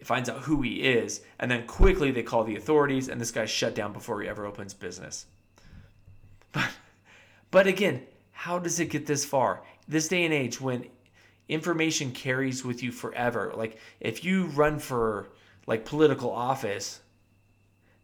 [0.04, 3.50] finds out who he is, and then quickly they call the authorities, and this guy's
[3.50, 5.26] shut down before he ever opens business.
[6.52, 6.70] But,
[7.50, 8.02] but again,
[8.32, 9.62] how does it get this far?
[9.88, 10.86] This day and age, when
[11.48, 15.28] information carries with you forever, like if you run for
[15.66, 17.00] like political office,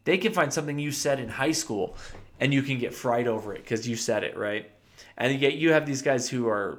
[0.05, 1.97] they can find something you said in high school,
[2.41, 4.71] and you can get fried over it because you said it right.
[5.17, 6.79] And yet you have these guys who are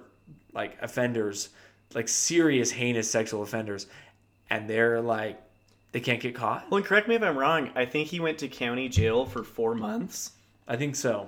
[0.53, 1.49] like offenders,
[1.93, 3.87] like serious heinous sexual offenders,
[4.51, 5.41] and they're like
[5.93, 6.69] they can't get caught.
[6.69, 7.71] Well, and correct me if I'm wrong.
[7.75, 10.31] I think he went to county jail for four months.
[10.67, 11.27] I think so.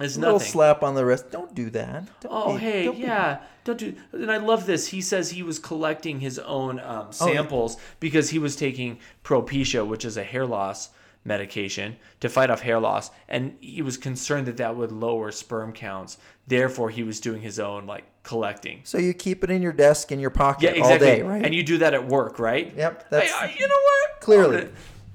[0.00, 1.30] It's A little slap on the wrist.
[1.32, 2.04] Don't do that.
[2.20, 3.40] Don't Oh, be- hey, don't be- yeah.
[3.64, 3.94] Don't do.
[4.12, 4.88] And I love this.
[4.88, 9.84] He says he was collecting his own Oh, um, samples because he was taking Propecia,
[9.86, 10.90] which is a hair loss
[11.24, 15.72] medication to fight off hair loss, and he was concerned that that would lower sperm
[15.72, 16.16] counts.
[16.48, 18.80] Therefore, he was doing his own like collecting.
[18.84, 21.10] So you keep it in your desk in your pocket Yeah, exactly.
[21.10, 21.44] all day, right?
[21.44, 22.72] And you do that at work, right?
[22.76, 24.20] Yep, Hey, that's- I- you know what?
[24.20, 24.56] Clearly.
[24.56, 24.72] I'm gonna-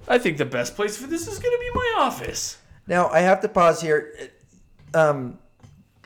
[0.07, 2.57] I think the best place for this is going to be my office.
[2.87, 4.13] Now I have to pause here.
[4.93, 5.39] Um,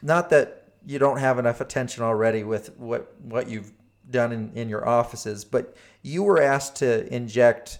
[0.01, 3.71] not that you don't have enough attention already with what what you've
[4.09, 7.79] done in, in your offices, but you were asked to inject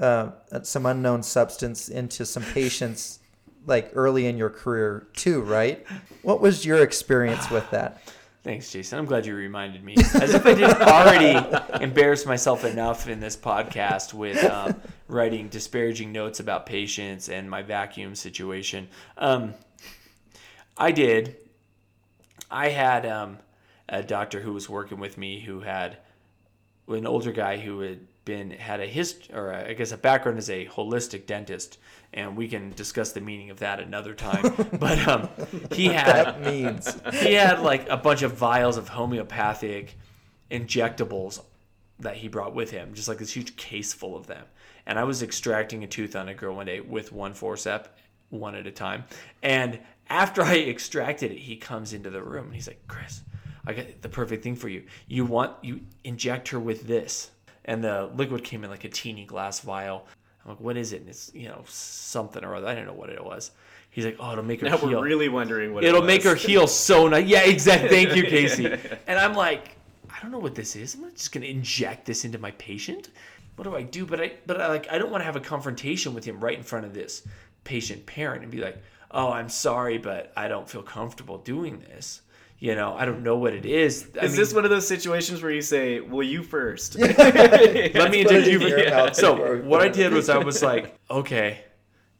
[0.00, 0.30] uh,
[0.62, 3.20] some unknown substance into some patients
[3.66, 5.84] like early in your career too, right?
[6.22, 8.02] What was your experience with that?
[8.44, 8.98] Thanks, Jason.
[8.98, 9.94] I'm glad you reminded me.
[9.96, 16.12] As if I didn't already embarrass myself enough in this podcast with um, writing disparaging
[16.12, 18.86] notes about patients and my vacuum situation.
[19.16, 19.54] Um,
[20.76, 21.36] I did.
[22.50, 23.38] I had um,
[23.88, 25.96] a doctor who was working with me who had
[26.88, 30.38] an older guy who had been had a hist or a, I guess a background
[30.38, 31.78] as a holistic dentist,
[32.12, 34.42] and we can discuss the meaning of that another time.
[34.78, 35.28] but um,
[35.72, 39.96] he had That means he had like a bunch of vials of homeopathic
[40.50, 41.40] injectables
[42.00, 44.44] that he brought with him, just like this huge case full of them.
[44.86, 47.86] And I was extracting a tooth on a girl one day with one forcep,
[48.30, 49.04] one at a time.
[49.42, 53.22] And after I extracted it, he comes into the room and he's like, Chris,
[53.66, 54.84] I got the perfect thing for you.
[55.08, 57.30] You want, you inject her with this.
[57.64, 60.06] And the liquid came in like a teeny glass vial.
[60.44, 61.00] I'm like, what is it?
[61.00, 62.66] And it's you know something or other.
[62.66, 63.50] I don't know what it was.
[63.90, 64.88] He's like, oh, it'll make her Now heal.
[64.90, 66.08] we're really wondering what it It'll was.
[66.08, 67.26] make her heal so nice.
[67.26, 67.88] Yeah, exactly.
[67.88, 68.66] Thank you, Casey.
[69.06, 69.76] And I'm like,
[70.10, 70.94] I don't know what this is.
[70.96, 73.10] I'm not just gonna inject this into my patient.
[73.56, 74.04] What do I do?
[74.04, 76.58] But I, but I like, I don't want to have a confrontation with him right
[76.58, 77.22] in front of this
[77.62, 82.20] patient parent and be like, oh, I'm sorry, but I don't feel comfortable doing this.
[82.58, 84.08] You know, I don't know what it is.
[84.20, 86.96] I Is mean, this one of those situations where you say, "Well, you first?
[86.98, 88.60] let me Put it inject you.
[88.60, 91.60] in your mouth So what I did was I was like, okay,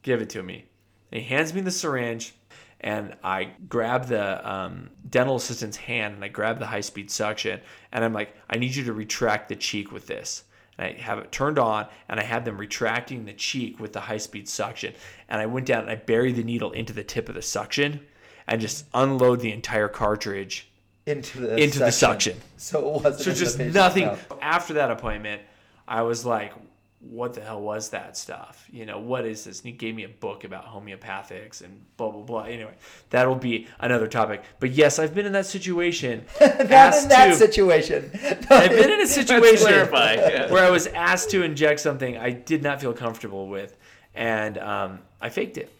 [0.02, 0.66] give it to me.
[1.12, 2.34] And he hands me the syringe,
[2.80, 7.60] and I grab the um, dental assistant's hand and I grab the high speed suction,
[7.92, 10.44] and I'm like, I need you to retract the cheek with this.
[10.76, 14.00] And I have it turned on, and I had them retracting the cheek with the
[14.00, 14.92] high speed suction.
[15.28, 18.00] And I went down and I buried the needle into the tip of the suction,
[18.46, 20.68] and just unload the entire cartridge
[21.06, 22.36] into the into the suction.
[22.56, 23.20] So it wasn't.
[23.20, 24.06] So just nothing.
[24.06, 24.32] mouth.
[24.40, 25.42] After that appointment,
[25.86, 26.52] I was like,
[27.00, 28.66] "What the hell was that stuff?
[28.72, 32.10] You know, what is this?" And he gave me a book about homeopathics and blah
[32.10, 32.42] blah blah.
[32.44, 32.72] Anyway,
[33.10, 34.42] that'll be another topic.
[34.60, 36.24] But yes, I've been in that situation.
[36.40, 38.10] Not in that to- situation.
[38.50, 40.50] I've been in a situation yeah.
[40.50, 43.76] where I was asked to inject something I did not feel comfortable with,
[44.14, 45.70] and um, I faked it.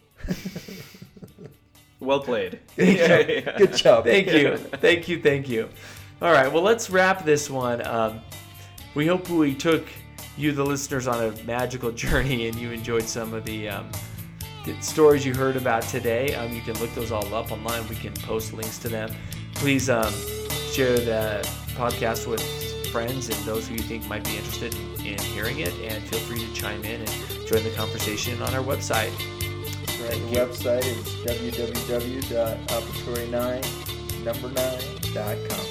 [2.05, 2.59] Well played.
[2.75, 4.05] Good job.
[4.05, 4.57] Thank you.
[4.57, 5.21] Thank you.
[5.21, 5.69] Thank you.
[6.21, 6.51] All right.
[6.51, 7.85] Well, let's wrap this one.
[7.85, 8.21] Um,
[8.93, 9.85] we hope we took
[10.37, 13.89] you, the listeners, on a magical journey and you enjoyed some of the, um,
[14.65, 16.35] the stories you heard about today.
[16.35, 17.87] Um, you can look those all up online.
[17.87, 19.13] We can post links to them.
[19.55, 20.13] Please um,
[20.71, 22.41] share the podcast with
[22.91, 25.73] friends and those who you think might be interested in, in hearing it.
[25.81, 29.11] And feel free to chime in and join the conversation on our website.
[30.05, 35.65] Right, the website is www.operatory9 number 9.com.